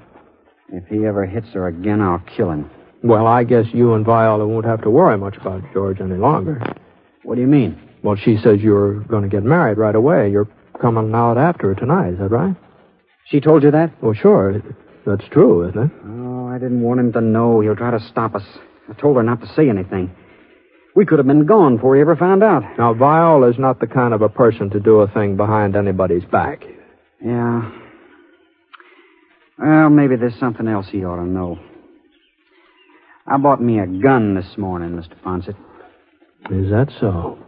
If 0.68 0.86
he 0.88 1.06
ever 1.06 1.24
hits 1.24 1.48
her 1.54 1.68
again, 1.68 2.00
I'll 2.00 2.22
kill 2.36 2.50
him. 2.50 2.70
Well, 3.02 3.26
I 3.26 3.44
guess 3.44 3.66
you 3.72 3.94
and 3.94 4.04
Viola 4.04 4.46
won't 4.46 4.66
have 4.66 4.82
to 4.82 4.90
worry 4.90 5.16
much 5.16 5.36
about 5.36 5.62
George 5.72 6.00
any 6.00 6.16
longer. 6.16 6.60
What 7.22 7.36
do 7.36 7.40
you 7.40 7.46
mean? 7.46 7.80
Well, 8.02 8.16
she 8.16 8.36
says 8.36 8.60
you're 8.60 9.00
going 9.04 9.22
to 9.22 9.28
get 9.28 9.44
married 9.44 9.78
right 9.78 9.94
away. 9.94 10.30
You're 10.30 10.48
coming 10.80 11.14
out 11.14 11.38
after 11.38 11.68
her 11.68 11.74
tonight, 11.74 12.14
is 12.14 12.18
that 12.18 12.30
right? 12.30 12.56
She 13.26 13.40
told 13.40 13.62
you 13.62 13.70
that? 13.70 14.02
Well, 14.02 14.14
sure. 14.14 14.60
That's 15.06 15.24
true, 15.30 15.68
isn't 15.68 15.80
it? 15.80 15.90
Oh, 16.04 16.48
I 16.48 16.58
didn't 16.58 16.82
want 16.82 17.00
him 17.00 17.12
to 17.12 17.20
know. 17.20 17.60
He'll 17.60 17.76
try 17.76 17.92
to 17.92 18.00
stop 18.00 18.34
us. 18.34 18.44
I 18.88 18.92
told 18.94 19.16
her 19.16 19.22
not 19.22 19.40
to 19.40 19.52
say 19.54 19.68
anything. 19.68 20.14
We 20.96 21.04
could 21.04 21.18
have 21.18 21.26
been 21.26 21.44
gone 21.44 21.76
before 21.76 21.94
he 21.94 22.00
ever 22.00 22.16
found 22.16 22.42
out. 22.42 22.62
Now, 22.78 22.94
Viola's 22.94 23.58
not 23.58 23.80
the 23.80 23.86
kind 23.86 24.14
of 24.14 24.22
a 24.22 24.30
person 24.30 24.70
to 24.70 24.80
do 24.80 25.00
a 25.00 25.08
thing 25.08 25.36
behind 25.36 25.76
anybody's 25.76 26.24
back. 26.24 26.64
Yeah. 27.22 27.70
Well, 29.58 29.90
maybe 29.90 30.16
there's 30.16 30.38
something 30.40 30.66
else 30.66 30.86
he 30.90 31.04
ought 31.04 31.16
to 31.16 31.26
know. 31.26 31.58
I 33.26 33.36
bought 33.36 33.62
me 33.62 33.78
a 33.78 33.86
gun 33.86 34.34
this 34.34 34.56
morning, 34.56 34.92
Mr. 34.92 35.20
Ponset. 35.22 35.56
Is 36.50 36.70
that 36.70 36.88
so? 36.98 37.38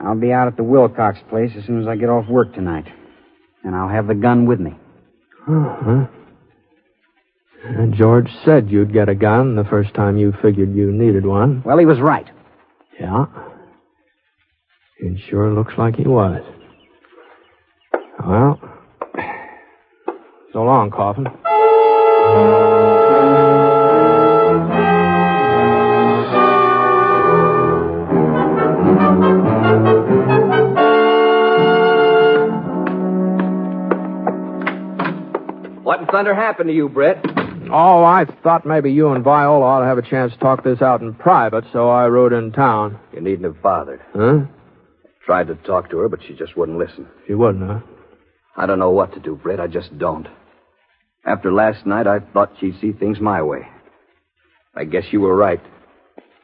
I'll 0.00 0.18
be 0.18 0.32
out 0.32 0.48
at 0.48 0.56
the 0.56 0.64
Wilcox 0.64 1.20
place 1.28 1.52
as 1.56 1.64
soon 1.66 1.80
as 1.80 1.86
I 1.86 1.94
get 1.94 2.08
off 2.08 2.26
work 2.28 2.54
tonight. 2.54 2.88
And 3.62 3.76
I'll 3.76 3.88
have 3.88 4.08
the 4.08 4.14
gun 4.14 4.46
with 4.46 4.58
me. 4.58 4.72
Uh-huh. 5.46 6.06
And 7.62 7.94
George 7.94 8.30
said 8.44 8.68
you'd 8.68 8.92
get 8.92 9.08
a 9.08 9.14
gun 9.14 9.54
the 9.54 9.64
first 9.64 9.94
time 9.94 10.16
you 10.16 10.32
figured 10.42 10.74
you 10.74 10.90
needed 10.90 11.24
one. 11.24 11.62
Well, 11.64 11.78
he 11.78 11.86
was 11.86 12.00
right. 12.00 12.26
Yeah. 13.00 13.24
It 14.98 15.18
sure 15.30 15.50
looks 15.54 15.72
like 15.78 15.96
he 15.96 16.04
was. 16.04 16.42
Well, 18.26 18.60
so 20.52 20.62
long, 20.62 20.90
Coffin. 20.90 21.24
What 35.82 36.00
in 36.00 36.06
thunder 36.06 36.34
happened 36.34 36.68
to 36.68 36.74
you, 36.74 36.90
Britt? 36.90 37.16
Oh, 37.72 38.02
I 38.02 38.24
thought 38.42 38.66
maybe 38.66 38.90
you 38.92 39.10
and 39.12 39.22
Viola 39.22 39.64
ought 39.64 39.80
to 39.80 39.86
have 39.86 39.98
a 39.98 40.02
chance 40.02 40.32
to 40.32 40.38
talk 40.38 40.64
this 40.64 40.82
out 40.82 41.02
in 41.02 41.14
private, 41.14 41.64
so 41.72 41.88
I 41.88 42.08
rode 42.08 42.32
in 42.32 42.52
town. 42.52 42.98
You 43.12 43.20
needn't 43.20 43.44
have 43.44 43.62
bothered. 43.62 44.00
Huh? 44.12 44.40
Tried 45.24 45.46
to 45.48 45.54
talk 45.54 45.90
to 45.90 45.98
her, 45.98 46.08
but 46.08 46.20
she 46.26 46.34
just 46.34 46.56
wouldn't 46.56 46.78
listen. 46.78 47.06
She 47.26 47.34
wouldn't, 47.34 47.70
huh? 47.70 47.80
I 48.56 48.66
don't 48.66 48.78
know 48.78 48.90
what 48.90 49.14
to 49.14 49.20
do, 49.20 49.36
Britt. 49.36 49.60
I 49.60 49.68
just 49.68 49.96
don't. 49.98 50.26
After 51.24 51.52
last 51.52 51.86
night, 51.86 52.06
I 52.06 52.18
thought 52.18 52.52
she'd 52.58 52.80
see 52.80 52.92
things 52.92 53.20
my 53.20 53.42
way. 53.42 53.68
I 54.74 54.84
guess 54.84 55.04
you 55.12 55.20
were 55.20 55.36
right. 55.36 55.60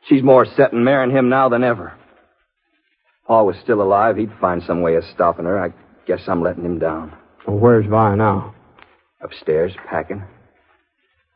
She's 0.09 0.23
more 0.23 0.47
set 0.57 0.73
in 0.73 0.85
marrying 0.85 1.15
him 1.15 1.29
now 1.29 1.49
than 1.49 1.65
ever. 1.65 1.89
If 1.89 3.27
Paul 3.27 3.47
was 3.47 3.57
still 3.63 3.83
alive. 3.83 4.17
He'd 4.17 4.31
find 4.41 4.63
some 4.65 4.83
way 4.83 4.95
of 4.95 5.05
stopping 5.15 5.47
her. 5.47 5.59
I 5.59 5.73
guess 6.07 6.21
I'm 6.29 6.43
letting 6.43 6.65
him 6.65 6.79
down. 6.79 7.13
Well, 7.47 7.59
where's 7.59 7.87
Vi 7.87 8.15
now? 8.15 8.55
Upstairs, 9.21 9.73
packing. 9.89 10.23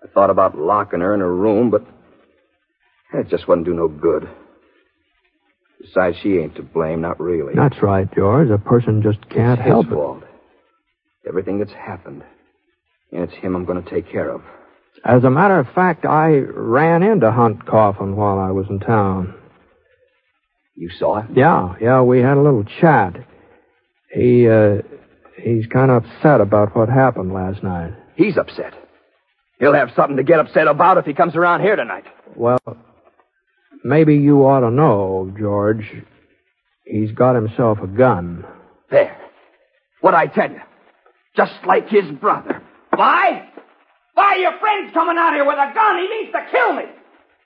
I 0.03 0.09
thought 0.13 0.31
about 0.31 0.57
locking 0.57 1.01
her 1.01 1.15
in 1.15 1.21
her 1.21 1.35
room, 1.35 1.71
but 1.71 1.83
it 3.13 3.29
just 3.29 3.47
wouldn't 3.49 3.67
do 3.67 3.75
no 3.75 3.89
good. 3.89 4.29
Besides, 5.81 6.17
she 6.23 6.37
ain't 6.39 6.57
to 6.57 6.63
blame, 6.63 7.01
not 7.01 7.19
really. 7.21 7.55
That's 7.55 7.83
right, 7.83 8.13
George. 8.15 8.51
A 8.51 8.59
person 8.59 9.03
just 9.03 9.21
can't 9.31 9.59
it's 9.59 9.69
help 9.69 9.87
his 9.87 9.93
it. 9.93 9.97
fault. 9.97 10.23
Everything 11.27 11.59
that's 11.59 11.73
happened. 11.73 12.23
And 13.13 13.25
it's 13.25 13.35
him 13.35 13.57
I'm 13.57 13.65
going 13.65 13.83
to 13.83 13.91
take 13.91 14.11
care 14.11 14.31
of. 14.31 14.43
As 15.05 15.25
a 15.25 15.31
matter 15.31 15.59
of 15.59 15.67
fact, 15.75 16.05
I 16.05 16.39
ran 16.39 17.03
into 17.03 17.31
Hunt 17.31 17.67
Coffin 17.67 18.17
while 18.17 18.39
I 18.39 18.51
was 18.51 18.67
in 18.69 18.81
town. 18.81 19.35
You 20.77 20.91
saw 20.99 21.21
him? 21.23 21.35
Yeah, 21.37 21.75
yeah, 21.81 22.03
we 22.03 22.21
had 22.21 22.37
a 22.37 22.43
little 22.43 22.65
chat. 22.81 23.17
He, 24.13 24.49
uh, 24.49 24.79
he's 25.43 25.67
kind 25.67 25.91
of 25.91 26.05
upset 26.05 26.41
about 26.41 26.77
what 26.77 26.89
happened 26.89 27.33
last 27.33 27.63
night. 27.63 27.95
He's 28.17 28.37
upset. 28.37 28.75
He'll 29.61 29.75
have 29.75 29.90
something 29.94 30.16
to 30.16 30.23
get 30.23 30.40
upset 30.40 30.66
about 30.66 30.96
if 30.96 31.05
he 31.05 31.12
comes 31.12 31.37
around 31.37 31.61
here 31.61 31.77
tonight. 31.77 32.05
Well, 32.35 32.59
maybe 33.85 34.16
you 34.16 34.46
ought 34.46 34.61
to 34.61 34.70
know, 34.70 35.33
George. 35.38 35.85
He's 36.87 37.12
got 37.12 37.35
himself 37.35 37.79
a 37.83 37.87
gun. 37.87 38.44
There. 38.90 39.16
What 40.01 40.14
I 40.14 40.27
tell 40.27 40.51
you. 40.51 40.62
Just 41.37 41.53
like 41.66 41.88
his 41.88 42.11
brother. 42.11 42.62
Why? 42.94 43.49
Why, 44.14 44.37
your 44.37 44.59
friend's 44.59 44.94
coming 44.94 45.16
out 45.18 45.35
here 45.35 45.44
with 45.44 45.59
a 45.59 45.73
gun. 45.75 45.99
He 45.99 46.09
means 46.09 46.33
to 46.33 46.46
kill 46.51 46.73
me. 46.75 46.85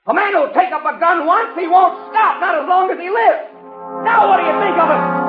A 0.07 0.13
man 0.13 0.33
who'll 0.33 0.53
take 0.53 0.71
up 0.71 0.85
a 0.85 0.97
gun 0.99 1.25
once, 1.25 1.57
he 1.59 1.67
won't 1.67 2.11
stop, 2.11 2.39
not 2.39 2.63
as 2.63 2.67
long 2.67 2.91
as 2.91 2.97
he 2.97 3.09
lives. 3.09 3.51
Now 4.05 4.29
what 4.29 4.37
do 4.37 4.45
you 4.45 4.59
think 4.61 4.77
of 4.77 4.89
it? 4.89 5.24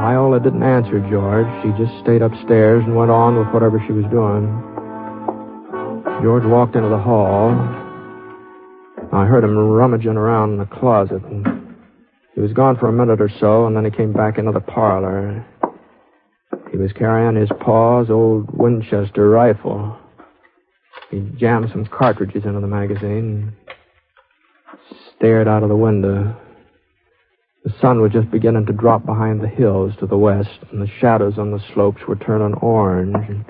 Viola 0.00 0.40
didn't 0.40 0.62
answer 0.62 0.98
George. 1.10 1.46
She 1.60 1.68
just 1.76 1.92
stayed 2.00 2.22
upstairs 2.22 2.82
and 2.86 2.96
went 2.96 3.10
on 3.10 3.36
with 3.36 3.48
whatever 3.48 3.78
she 3.86 3.92
was 3.92 4.06
doing. 4.06 4.48
George 6.22 6.44
walked 6.46 6.74
into 6.74 6.88
the 6.88 6.96
hall. 6.96 7.50
I 9.12 9.26
heard 9.26 9.44
him 9.44 9.58
rummaging 9.58 10.16
around 10.16 10.52
in 10.52 10.58
the 10.58 10.64
closet. 10.64 11.20
He 12.34 12.40
was 12.40 12.54
gone 12.54 12.78
for 12.78 12.88
a 12.88 12.92
minute 12.92 13.20
or 13.20 13.28
so, 13.40 13.66
and 13.66 13.76
then 13.76 13.84
he 13.84 13.90
came 13.90 14.14
back 14.14 14.38
into 14.38 14.52
the 14.52 14.60
parlor. 14.60 15.44
He 16.70 16.78
was 16.78 16.94
carrying 16.94 17.36
his 17.36 17.50
pa's 17.60 18.08
old 18.08 18.48
Winchester 18.56 19.28
rifle. 19.28 19.98
He 21.10 21.20
jammed 21.36 21.68
some 21.72 21.84
cartridges 21.84 22.46
into 22.46 22.60
the 22.60 22.66
magazine 22.66 23.52
and 24.72 24.96
stared 25.14 25.46
out 25.46 25.62
of 25.62 25.68
the 25.68 25.76
window. 25.76 26.34
The 27.70 27.78
sun 27.80 28.00
was 28.00 28.10
just 28.10 28.32
beginning 28.32 28.66
to 28.66 28.72
drop 28.72 29.06
behind 29.06 29.40
the 29.40 29.46
hills 29.46 29.92
to 30.00 30.06
the 30.06 30.18
west, 30.18 30.58
and 30.72 30.82
the 30.82 30.90
shadows 30.98 31.38
on 31.38 31.52
the 31.52 31.62
slopes 31.72 32.02
were 32.08 32.16
turning 32.16 32.54
orange. 32.54 33.14
And 33.14 33.44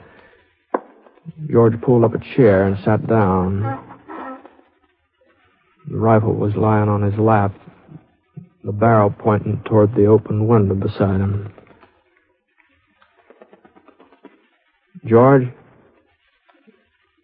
George 1.50 1.80
pulled 1.80 2.04
up 2.04 2.12
a 2.12 2.18
chair 2.36 2.66
and 2.66 2.76
sat 2.84 3.06
down. 3.06 3.62
The 5.88 5.96
rifle 5.96 6.34
was 6.34 6.54
lying 6.54 6.90
on 6.90 7.00
his 7.00 7.18
lap, 7.18 7.54
the 8.62 8.72
barrel 8.72 9.08
pointing 9.10 9.62
toward 9.64 9.94
the 9.94 10.04
open 10.04 10.46
window 10.46 10.74
beside 10.74 11.20
him. 11.20 11.54
George, 15.06 15.48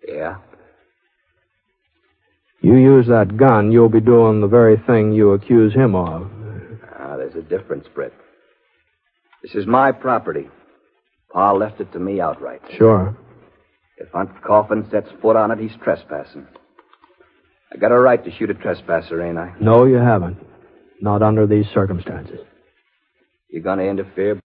Yeah? 0.08 0.36
you 2.62 2.76
use 2.76 3.06
that 3.08 3.36
gun, 3.36 3.70
you'll 3.70 3.90
be 3.90 4.00
doing 4.00 4.40
the 4.40 4.46
very 4.46 4.78
thing 4.86 5.12
you 5.12 5.32
accuse 5.32 5.74
him 5.74 5.94
of. 5.94 6.30
There's 7.16 7.34
a 7.34 7.42
difference, 7.42 7.86
Britt. 7.94 8.12
This 9.42 9.54
is 9.54 9.66
my 9.66 9.92
property. 9.92 10.48
Pa 11.32 11.52
left 11.52 11.80
it 11.80 11.92
to 11.92 11.98
me 11.98 12.20
outright. 12.20 12.62
Sure. 12.76 13.16
If 13.98 14.08
Hunt 14.12 14.30
Coffin 14.42 14.86
sets 14.90 15.08
foot 15.22 15.36
on 15.36 15.50
it, 15.50 15.58
he's 15.58 15.76
trespassing. 15.82 16.46
I 17.72 17.78
got 17.78 17.92
a 17.92 17.98
right 17.98 18.22
to 18.24 18.30
shoot 18.30 18.50
a 18.50 18.54
trespasser, 18.54 19.22
ain't 19.22 19.38
I? 19.38 19.54
No, 19.60 19.84
you 19.84 19.96
haven't. 19.96 20.38
Not 21.00 21.22
under 21.22 21.46
these 21.46 21.66
circumstances. 21.74 22.40
You 23.50 23.62
gonna 23.62 23.84
interfere? 23.84 24.40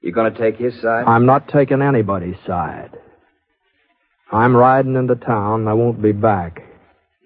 You 0.00 0.12
gonna 0.12 0.36
take 0.36 0.56
his 0.56 0.80
side? 0.80 1.04
I'm 1.06 1.26
not 1.26 1.48
taking 1.48 1.82
anybody's 1.82 2.36
side. 2.46 2.90
I'm 4.32 4.56
riding 4.56 4.94
into 4.94 5.16
town 5.16 5.60
and 5.60 5.68
I 5.68 5.72
won't 5.72 6.00
be 6.00 6.12
back. 6.12 6.62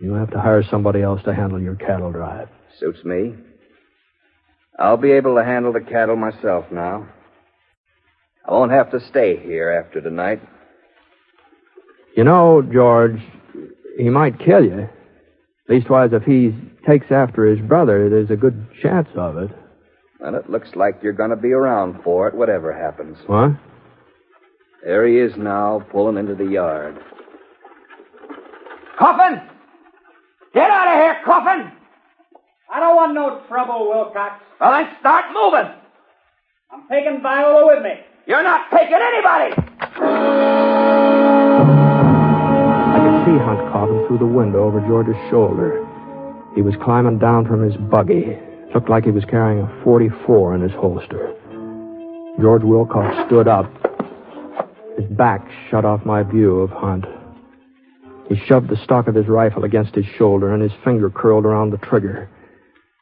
You'll 0.01 0.19
have 0.19 0.31
to 0.31 0.40
hire 0.40 0.62
somebody 0.71 1.03
else 1.03 1.23
to 1.25 1.35
handle 1.35 1.61
your 1.61 1.77
cattle 1.77 2.11
drive. 2.11 2.49
Suits 2.79 3.05
me. 3.05 3.35
I'll 4.78 4.96
be 4.96 5.12
able 5.12 5.37
to 5.37 5.44
handle 5.44 5.72
the 5.72 5.80
cattle 5.80 6.16
myself 6.16 6.66
now. 6.70 7.08
I 8.46 8.52
won't 8.52 8.72
have 8.72 8.90
to 8.90 9.00
stay 9.08 9.37
here 9.37 9.70
after 9.70 10.00
tonight. 10.00 10.40
You 12.16 12.24
know, 12.24 12.62
George, 12.62 13.20
he 13.96 14.10
might 14.10 14.38
kill 14.38 14.64
you. 14.64 14.88
Leastwise, 15.68 16.12
if 16.12 16.24
he 16.24 16.54
takes 16.87 17.10
after 17.10 17.46
his 17.46 17.60
brother, 17.66 18.10
there's 18.10 18.30
a 18.30 18.37
good 18.37 18.66
chance 18.82 19.08
of 19.16 19.38
it. 19.38 19.50
Well, 20.20 20.34
it 20.34 20.50
looks 20.50 20.70
like 20.74 21.02
you're 21.02 21.12
gonna 21.12 21.37
be 21.37 21.52
around 21.52 22.02
for 22.02 22.28
it, 22.28 22.34
whatever 22.34 22.72
happens. 22.72 23.16
What? 23.26 23.52
There 24.84 25.06
he 25.06 25.18
is 25.18 25.37
now, 25.37 25.84
pulling 25.90 26.18
into 26.18 26.34
the 26.34 26.44
yard. 26.44 26.98
Coffin! 28.98 29.40
Get 30.52 30.70
out 30.70 30.88
of 30.88 30.94
here, 30.94 31.16
Coffin! 31.24 31.72
I 32.74 32.80
don't 32.80 32.96
want 32.96 33.14
no 33.14 33.40
trouble, 33.46 33.88
Wilcox. 33.88 34.42
Well, 34.60 34.72
then 34.72 34.96
start 34.98 35.26
moving. 35.32 35.70
I'm 36.72 36.88
taking 36.90 37.22
Viola 37.22 37.66
with 37.66 37.84
me. 37.84 38.00
You're 38.26 38.42
not 38.42 38.68
taking 38.68 38.98
anybody! 38.98 39.54
I 42.90 42.98
could 42.98 43.26
see 43.26 43.38
Hunt 43.38 43.60
Coffin 43.70 44.04
through 44.08 44.18
the 44.18 44.26
window 44.26 44.64
over 44.64 44.80
George's 44.88 45.14
shoulder. 45.30 45.87
He 46.56 46.62
was 46.62 46.74
climbing 46.82 47.20
down 47.20 47.46
from 47.46 47.62
his 47.62 47.76
buggy. 47.76 48.37
Looked 48.74 48.90
like 48.90 49.04
he 49.04 49.12
was 49.12 49.24
carrying 49.26 49.60
a 49.60 49.82
44 49.84 50.56
in 50.56 50.62
his 50.62 50.72
holster. 50.72 51.32
George 52.40 52.64
Wilcox 52.64 53.14
stood 53.28 53.46
up. 53.46 53.70
His 54.98 55.06
back 55.10 55.48
shut 55.70 55.84
off 55.84 56.04
my 56.04 56.24
view 56.24 56.58
of 56.58 56.70
Hunt. 56.70 57.04
He 58.28 58.34
shoved 58.48 58.68
the 58.68 58.82
stock 58.82 59.06
of 59.06 59.14
his 59.14 59.28
rifle 59.28 59.62
against 59.62 59.94
his 59.94 60.06
shoulder, 60.18 60.52
and 60.52 60.60
his 60.60 60.72
finger 60.82 61.08
curled 61.08 61.44
around 61.44 61.70
the 61.70 61.78
trigger. 61.78 62.28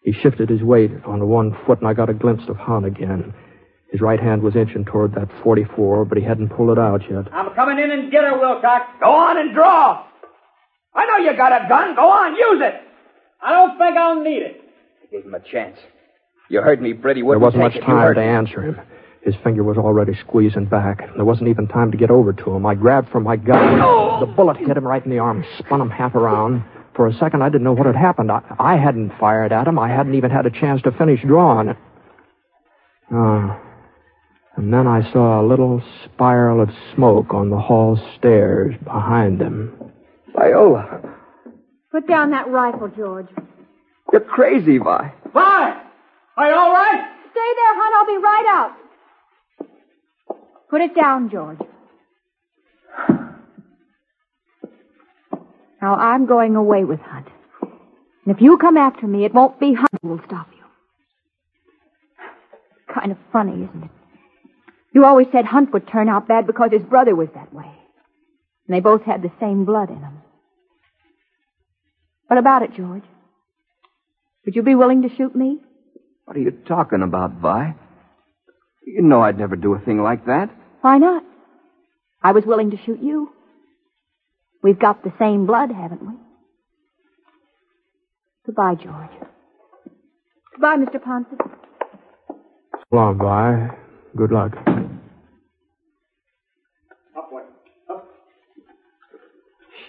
He 0.02 0.12
shifted 0.12 0.48
his 0.48 0.62
weight 0.62 0.90
onto 1.06 1.24
one 1.26 1.56
foot, 1.66 1.78
and 1.78 1.88
I 1.88 1.94
got 1.94 2.10
a 2.10 2.14
glimpse 2.14 2.44
of 2.48 2.56
Hunt 2.56 2.84
again. 2.86 3.32
His 3.90 4.00
right 4.00 4.18
hand 4.20 4.42
was 4.42 4.56
inching 4.56 4.84
toward 4.84 5.14
that 5.14 5.28
44, 5.44 6.06
but 6.06 6.18
he 6.18 6.24
hadn't 6.24 6.48
pulled 6.48 6.70
it 6.70 6.78
out 6.78 7.02
yet. 7.10 7.32
I'm 7.32 7.54
coming 7.54 7.78
in 7.78 7.90
and 7.90 8.10
get 8.10 8.24
her, 8.24 8.38
Wilcox. 8.38 8.86
Go 9.00 9.10
on 9.10 9.38
and 9.38 9.54
draw. 9.54 10.04
I 10.94 11.06
know 11.06 11.18
you 11.18 11.36
got 11.36 11.52
a 11.52 11.68
gun. 11.68 11.94
Go 11.94 12.10
on, 12.10 12.34
use 12.34 12.62
it. 12.62 12.74
I 13.42 13.52
don't 13.52 13.78
think 13.78 13.96
I'll 13.96 14.22
need 14.22 14.42
it. 14.42 14.60
I 15.02 15.06
gave 15.14 15.24
him 15.24 15.34
a 15.34 15.40
chance. 15.40 15.76
You 16.48 16.62
heard 16.62 16.80
me, 16.82 16.92
Britt. 16.92 17.16
He 17.16 17.22
There 17.22 17.26
wouldn't 17.38 17.42
wasn't 17.42 17.62
take 17.72 17.82
much 17.82 17.82
it. 17.82 17.86
Time 17.86 18.14
to 18.14 18.20
answer 18.20 18.62
him. 18.62 18.80
His 19.22 19.34
finger 19.44 19.62
was 19.62 19.76
already 19.78 20.14
squeezing 20.26 20.66
back. 20.66 20.98
There 21.14 21.24
wasn't 21.24 21.48
even 21.48 21.68
time 21.68 21.92
to 21.92 21.96
get 21.96 22.10
over 22.10 22.32
to 22.32 22.50
him. 22.50 22.66
I 22.66 22.74
grabbed 22.74 23.10
for 23.10 23.20
my 23.20 23.36
gun. 23.36 23.78
The 24.20 24.26
bullet 24.26 24.56
hit 24.56 24.76
him 24.76 24.84
right 24.84 25.04
in 25.04 25.10
the 25.10 25.18
arm, 25.20 25.44
spun 25.58 25.80
him 25.80 25.90
half 25.90 26.14
around. 26.16 26.64
For 26.94 27.06
a 27.06 27.14
second, 27.14 27.42
I 27.42 27.48
didn't 27.48 27.64
know 27.64 27.72
what 27.72 27.86
had 27.86 27.96
happened. 27.96 28.30
I, 28.30 28.42
I 28.58 28.76
hadn't 28.76 29.12
fired 29.18 29.52
at 29.52 29.66
him. 29.66 29.78
I 29.78 29.88
hadn't 29.88 30.14
even 30.14 30.30
had 30.30 30.44
a 30.46 30.50
chance 30.50 30.82
to 30.82 30.92
finish 30.92 31.20
drawing. 31.22 31.74
Ah. 33.10 33.58
And 34.56 34.72
then 34.72 34.86
I 34.86 35.10
saw 35.12 35.40
a 35.40 35.46
little 35.46 35.82
spiral 36.04 36.60
of 36.60 36.68
smoke 36.94 37.32
on 37.32 37.48
the 37.48 37.58
hall 37.58 37.98
stairs 38.18 38.74
behind 38.84 39.38
them. 39.40 39.72
Viola, 40.36 41.00
Put 41.90 42.06
down 42.06 42.30
that 42.30 42.48
rifle, 42.48 42.88
George. 42.88 43.28
you're 44.12 44.20
crazy, 44.22 44.78
Vi. 44.78 45.12
Vi! 45.32 45.82
Are 46.36 46.48
you 46.50 46.54
all 46.56 46.72
right? 46.72 47.08
Stay 47.30 47.52
there, 47.56 47.74
Hunt. 47.74 47.94
I'll 47.96 48.06
be 48.06 48.22
right 48.22 48.46
out. 48.48 50.38
Put 50.70 50.80
it 50.80 50.94
down, 50.94 51.30
George. 51.30 51.58
Now, 55.82 55.96
I'm 55.96 56.26
going 56.26 56.54
away 56.54 56.84
with 56.84 57.00
Hunt. 57.00 57.26
And 57.60 58.36
if 58.36 58.40
you 58.40 58.56
come 58.56 58.76
after 58.76 59.06
me, 59.06 59.24
it 59.24 59.34
won't 59.34 59.58
be 59.58 59.74
Hunt 59.74 59.90
who 60.00 60.10
will 60.10 60.20
stop 60.24 60.46
you. 60.52 60.62
Kind 62.94 63.10
of 63.10 63.18
funny, 63.32 63.64
isn't 63.64 63.84
it? 63.84 63.90
You 64.94 65.04
always 65.04 65.26
said 65.32 65.44
Hunt 65.44 65.72
would 65.72 65.88
turn 65.88 66.08
out 66.08 66.28
bad 66.28 66.46
because 66.46 66.70
his 66.70 66.82
brother 66.82 67.16
was 67.16 67.28
that 67.34 67.52
way. 67.52 67.66
And 68.68 68.76
they 68.76 68.80
both 68.80 69.02
had 69.02 69.22
the 69.22 69.32
same 69.40 69.64
blood 69.64 69.90
in 69.90 70.00
them. 70.00 70.22
What 72.28 72.38
about 72.38 72.62
it, 72.62 72.74
George? 72.76 73.02
Would 74.46 74.54
you 74.54 74.62
be 74.62 74.76
willing 74.76 75.02
to 75.02 75.14
shoot 75.16 75.34
me? 75.34 75.58
What 76.26 76.36
are 76.36 76.40
you 76.40 76.52
talking 76.52 77.02
about, 77.02 77.32
Vi? 77.40 77.74
You 78.86 79.02
know 79.02 79.20
I'd 79.22 79.38
never 79.38 79.56
do 79.56 79.74
a 79.74 79.80
thing 79.80 80.00
like 80.00 80.26
that. 80.26 80.48
Why 80.80 80.98
not? 80.98 81.24
I 82.22 82.32
was 82.32 82.44
willing 82.46 82.70
to 82.70 82.78
shoot 82.84 83.00
you. 83.02 83.30
We've 84.62 84.78
got 84.78 85.02
the 85.02 85.12
same 85.18 85.46
blood, 85.46 85.70
haven't 85.72 86.02
we? 86.02 86.14
Goodbye, 88.46 88.74
George. 88.74 89.10
Goodbye, 90.52 90.76
Mr. 90.76 91.02
Ponset. 91.02 91.38
So 92.28 92.96
long, 92.96 93.18
Vi. 93.18 93.76
Good 94.16 94.30
luck. 94.30 94.52
Upward. 97.16 97.44
Up. 97.90 98.08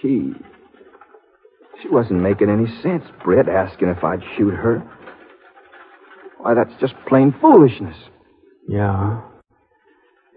She. 0.00 0.32
She 1.82 1.88
wasn't 1.88 2.20
making 2.20 2.48
any 2.48 2.66
sense, 2.82 3.04
Britt, 3.22 3.48
asking 3.48 3.88
if 3.88 4.02
I'd 4.02 4.22
shoot 4.36 4.54
her. 4.54 4.82
Why, 6.38 6.54
that's 6.54 6.72
just 6.80 6.94
plain 7.06 7.34
foolishness. 7.40 7.96
Yeah. 8.68 9.20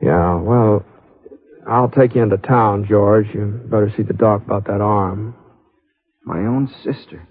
Yeah, 0.02 0.36
well, 0.42 0.86
I'll 1.68 1.90
take 1.90 2.16
you 2.16 2.24
into 2.24 2.38
town, 2.38 2.86
George. 2.88 3.28
You 3.34 3.62
better 3.66 3.92
see 3.96 4.04
the 4.04 4.14
doc 4.14 4.44
about 4.46 4.66
that 4.68 4.80
arm. 4.80 5.36
My 6.24 6.40
own 6.40 6.70
sister. 6.84 7.28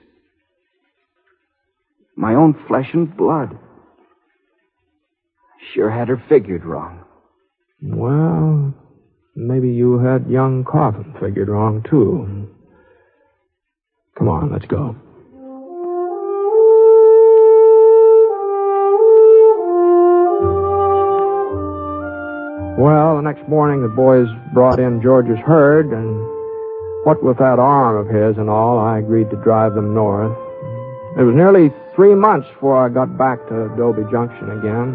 My 2.17 2.35
own 2.35 2.55
flesh 2.69 2.91
and 2.93 3.17
blood. 3.17 3.59
Sure 5.75 5.91
had 5.91 6.09
her 6.09 6.23
figured 6.29 6.65
wrong. 6.65 7.05
Well, 7.83 8.75
maybe 9.35 9.71
you 9.71 9.99
had 9.99 10.31
young 10.31 10.65
Coffin 10.65 11.15
figured 11.21 11.49
wrong, 11.49 11.85
too. 11.89 12.49
Come 14.19 14.29
on, 14.29 14.53
let's 14.53 14.67
go. 14.67 14.97
Well, 22.79 23.17
the 23.17 23.23
next 23.23 23.49
morning 23.49 23.81
the 23.81 23.89
boys 23.89 24.29
brought 24.53 24.79
in 24.79 25.01
George's 25.01 25.39
herd, 25.39 25.93
and 25.93 26.21
what 27.07 27.25
with 27.25 27.39
that 27.39 27.59
arm 27.59 27.97
of 27.97 28.15
his 28.15 28.37
and 28.37 28.51
all, 28.51 28.79
I 28.79 28.99
agreed 28.99 29.31
to 29.31 29.37
drive 29.37 29.75
them 29.75 29.95
north. 29.95 30.37
It 31.19 31.23
was 31.23 31.35
nearly 31.35 31.73
three 31.95 32.15
months 32.15 32.47
before 32.53 32.77
I 32.77 32.91
got 32.91 33.17
back 33.17 33.39
to 33.49 33.73
Adobe 33.73 34.05
Junction 34.13 34.61
again. 34.61 34.93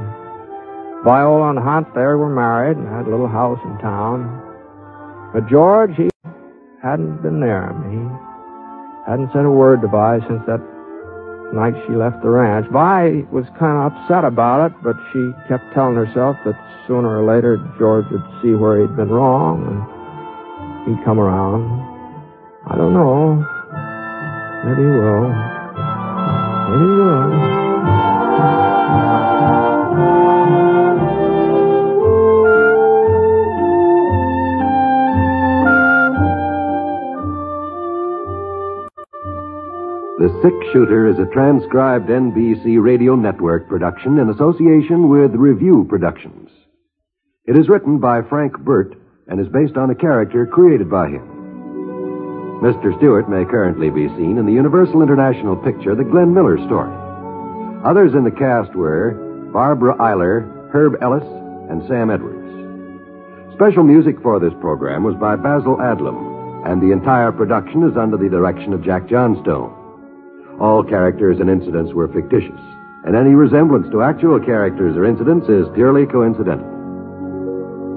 Viola 1.04 1.50
and 1.50 1.58
Hunt 1.58 1.92
there 1.96 2.20
were 2.20 2.30
married 2.30 2.78
and 2.78 2.88
had 2.88 3.08
a 3.08 3.10
little 3.10 3.28
house 3.28 3.60
in 3.66 3.76
town. 3.80 4.30
But 5.34 5.50
George, 5.50 5.98
he 5.98 6.12
hadn't 6.84 7.24
been 7.24 7.40
there. 7.40 7.74
me. 7.74 8.06
Hadn't 9.08 9.34
said 9.34 9.46
a 9.46 9.50
word 9.50 9.82
to 9.82 9.88
Vi 9.88 10.20
since 10.28 10.46
that 10.46 10.62
night 11.54 11.74
she 11.88 11.94
left 11.94 12.22
the 12.22 12.30
ranch. 12.30 12.68
Vi 12.72 13.24
was 13.32 13.46
kind 13.60 13.78
of 13.78 13.94
upset 13.94 14.24
about 14.24 14.72
it, 14.72 14.74
but 14.84 14.96
she 15.12 15.32
kept 15.48 15.64
telling 15.74 15.96
herself 15.96 16.38
that 16.46 16.56
sooner 16.88 17.20
or 17.20 17.24
later 17.24 17.58
George 17.78 18.06
would 18.12 18.24
see 18.42 18.54
where 18.54 18.82
he'd 18.82 18.96
been 18.96 19.10
wrong 19.10 19.64
and 19.68 20.98
he'd 20.98 21.04
come 21.06 21.20
around. 21.20 21.64
I 22.68 22.76
don't 22.78 22.94
know. 22.94 23.44
Maybe 24.66 24.82
he 24.82 24.90
will. 24.90 25.32
Pretty 26.70 26.86
good. 26.96 27.52
The 40.22 40.40
Six 40.44 40.56
Shooter 40.72 41.08
is 41.08 41.18
a 41.18 41.26
transcribed 41.34 42.08
NBC 42.08 42.80
Radio 42.80 43.16
Network 43.16 43.68
production 43.68 44.20
in 44.20 44.30
association 44.30 45.10
with 45.10 45.34
Revue 45.34 45.84
Productions. 45.90 46.52
It 47.48 47.58
is 47.58 47.68
written 47.68 47.98
by 47.98 48.22
Frank 48.30 48.56
Burt 48.60 48.94
and 49.28 49.40
is 49.42 49.48
based 49.48 49.78
on 49.78 49.90
a 49.90 49.96
character 49.96 50.46
created 50.46 50.92
by 50.92 51.08
him. 51.08 51.26
Mr. 52.62 52.96
Stewart 53.00 53.32
may 53.32 53.50
currently 53.50 53.90
be 53.90 54.10
seen 54.10 54.38
in 54.38 54.46
the 54.46 54.54
Universal 54.54 55.02
International 55.02 55.56
picture 55.56 55.96
The 55.96 56.04
Glenn 56.04 56.36
Miller 56.36 56.60
Story. 56.68 56.94
Others 57.84 58.14
in 58.14 58.24
the 58.24 58.30
cast 58.30 58.76
were 58.76 59.18
Barbara 59.52 59.96
Eiler, 59.96 60.70
Herb 60.70 61.02
Ellis, 61.02 61.26
and 61.72 61.82
Sam 61.88 62.12
Edwards. 62.12 63.56
Special 63.56 63.82
music 63.82 64.22
for 64.22 64.40
this 64.40 64.54
program 64.62 65.04
was 65.04 65.16
by 65.16 65.36
Basil 65.36 65.78
Adlam, 65.78 66.70
and 66.70 66.80
the 66.80 66.92
entire 66.94 67.32
production 67.32 67.82
is 67.90 67.98
under 67.98 68.18
the 68.18 68.30
direction 68.30 68.72
of 68.72 68.86
Jack 68.86 69.10
Johnstone. 69.10 69.81
All 70.62 70.84
characters 70.84 71.40
and 71.40 71.50
incidents 71.50 71.92
were 71.92 72.08
fictitious, 72.08 72.62
and 73.04 73.16
any 73.16 73.34
resemblance 73.34 73.90
to 73.90 74.04
actual 74.04 74.40
characters 74.40 74.96
or 74.96 75.06
incidents 75.06 75.50
is 75.50 75.66
purely 75.74 76.06
coincidental. 76.06 76.70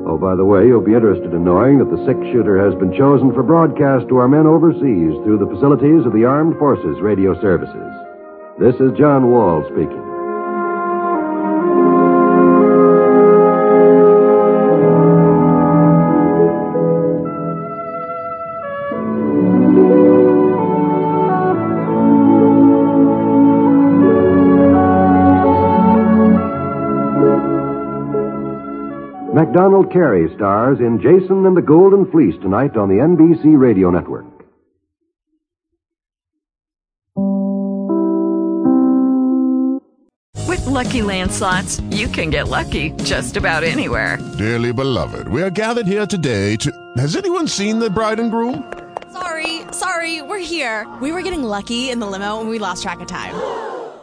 Oh, 0.09 0.17
by 0.17 0.35
the 0.35 0.47
way, 0.47 0.65
you'll 0.65 0.81
be 0.81 0.97
interested 0.97 1.35
in 1.35 1.45
knowing 1.45 1.77
that 1.77 1.93
the 1.93 2.01
six 2.09 2.17
shooter 2.33 2.57
has 2.57 2.75
been 2.81 2.97
chosen 2.97 3.35
for 3.35 3.43
broadcast 3.43 4.09
to 4.09 4.17
our 4.17 4.29
men 4.29 4.47
overseas 4.47 5.13
through 5.29 5.45
the 5.45 5.53
facilities 5.53 6.07
of 6.07 6.15
the 6.15 6.25
Armed 6.25 6.57
Forces 6.57 7.05
Radio 7.05 7.39
Services. 7.39 7.93
This 8.59 8.77
is 8.81 8.97
John 8.97 9.29
Wall 9.31 9.61
speaking. 9.69 10.14
MacDonald 29.55 29.93
Carey 29.93 30.35
stars 30.35 30.81
in 30.81 31.01
Jason 31.01 31.47
and 31.47 31.57
the 31.57 31.63
Golden 31.63 32.11
Fleece 32.11 32.35
tonight 32.43 32.77
on 32.77 32.89
the 32.89 32.97
NBC 32.97 33.57
Radio 33.57 33.89
Network. 33.89 34.25
With 40.49 40.67
Lucky 40.67 41.03
Land 41.03 41.31
slots, 41.31 41.79
you 41.93 42.09
can 42.09 42.31
get 42.31 42.49
lucky 42.49 42.91
just 43.05 43.37
about 43.37 43.63
anywhere. 43.63 44.19
Dearly 44.39 44.73
beloved, 44.73 45.29
we 45.29 45.41
are 45.41 45.51
gathered 45.51 45.87
here 45.87 46.07
today 46.07 46.57
to. 46.57 46.73
Has 46.97 47.15
anyone 47.15 47.47
seen 47.47 47.79
the 47.79 47.89
bride 47.89 48.19
and 48.19 48.33
groom? 48.33 48.73
Sorry, 49.13 49.61
sorry, 49.71 50.21
we're 50.21 50.45
here. 50.45 50.93
We 51.01 51.13
were 51.13 51.23
getting 51.23 51.45
lucky 51.45 51.91
in 51.91 52.01
the 52.01 52.09
limo 52.09 52.41
and 52.41 52.51
we 52.51 52.59
lost 52.59 52.83
track 52.83 52.99
of 52.99 53.07
time. 53.07 53.37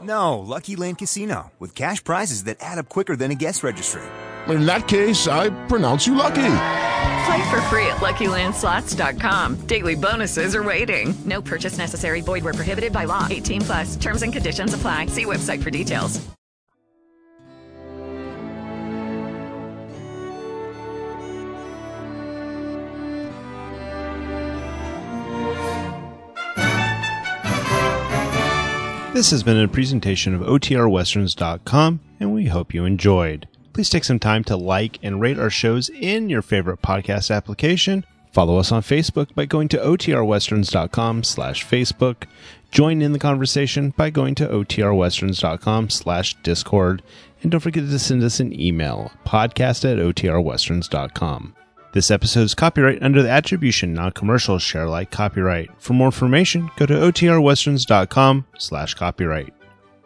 No, 0.02 0.40
Lucky 0.40 0.78
Land 0.78 0.98
Casino, 0.98 1.52
with 1.60 1.76
cash 1.76 2.02
prizes 2.02 2.46
that 2.46 2.56
add 2.62 2.78
up 2.78 2.88
quicker 2.88 3.18
than 3.18 3.32
a 3.32 3.36
guest 3.36 3.64
registry. 3.64 4.02
In 4.48 4.66
that 4.66 4.88
case, 4.88 5.28
I 5.28 5.50
pronounce 5.68 6.08
you 6.08 6.16
lucky. 6.16 6.54
Play 7.26 7.50
for 7.50 7.62
free 7.70 7.86
at 7.88 7.98
LuckyLandSlots.com. 7.98 9.68
Daily 9.68 9.96
bonuses 9.96 10.56
are 10.56 10.64
waiting. 10.64 11.14
No 11.26 11.42
purchase 11.42 11.78
necessary. 11.78 12.22
Void 12.22 12.44
where 12.44 12.54
prohibited 12.54 12.92
by 12.92 13.06
law. 13.06 13.28
18 13.30 13.62
plus. 13.62 13.96
Terms 13.96 14.24
and 14.24 14.34
conditions 14.34 14.74
apply. 14.74 15.06
See 15.08 15.26
website 15.26 15.62
for 15.62 15.70
details. 15.70 16.20
This 29.14 29.30
has 29.30 29.44
been 29.44 29.60
a 29.60 29.68
presentation 29.68 30.34
of 30.34 30.42
OTRWesterns.com, 30.42 32.00
and 32.20 32.34
we 32.34 32.46
hope 32.46 32.74
you 32.74 32.86
enjoyed. 32.86 33.48
Please 33.74 33.90
take 33.90 34.04
some 34.04 34.20
time 34.20 34.44
to 34.46 34.58
like 34.58 35.00
and 35.02 35.22
rate 35.22 35.40
our 35.40 35.50
shows 35.50 35.90
in 35.90 36.30
your 36.30 36.42
favorite 36.42 36.82
podcast 36.82 37.34
application. 37.34 38.06
Follow 38.32 38.58
us 38.58 38.72
on 38.72 38.82
Facebook 38.82 39.34
by 39.36 39.46
going 39.46 39.68
to 39.70 39.78
OTRWesterns.com 39.78 41.24
slash 41.24 41.66
Facebook. 41.66 42.24
Join 42.72 43.02
in 43.02 43.12
the 43.12 43.20
conversation 43.20 43.90
by 43.92 44.10
going 44.10 44.36
to 44.36 44.48
OTRWesterns.com 44.48 45.90
slash 45.90 46.36
Discord. 46.36 47.02
And 47.42 47.52
don't 47.52 47.60
forget 47.60 47.86
to 47.86 48.00
send 48.00 48.24
us 48.24 48.40
an 48.40 48.58
email, 48.58 49.12
podcast 49.26 49.84
at 49.84 49.98
OTRWesterns.com. 49.98 51.56
This 51.94 52.10
episode 52.10 52.44
is 52.44 52.56
copyright 52.56 53.04
under 53.04 53.22
the 53.22 53.30
attribution 53.30 53.94
non-commercial 53.94 54.60
share 54.60 54.86
alike 54.86 55.12
copyright. 55.12 55.70
For 55.78 55.92
more 55.92 56.08
information, 56.08 56.72
go 56.78 56.86
to 56.86 56.94
OTRWesterns.com 56.94 58.46
slash 58.58 58.94
copyright. 58.94 59.54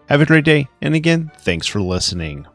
Have 0.08 0.22
a 0.22 0.26
great 0.26 0.46
day, 0.46 0.68
and 0.82 0.96
again, 0.96 1.32
thanks 1.38 1.68
for 1.68 1.82
listening. 1.82 2.48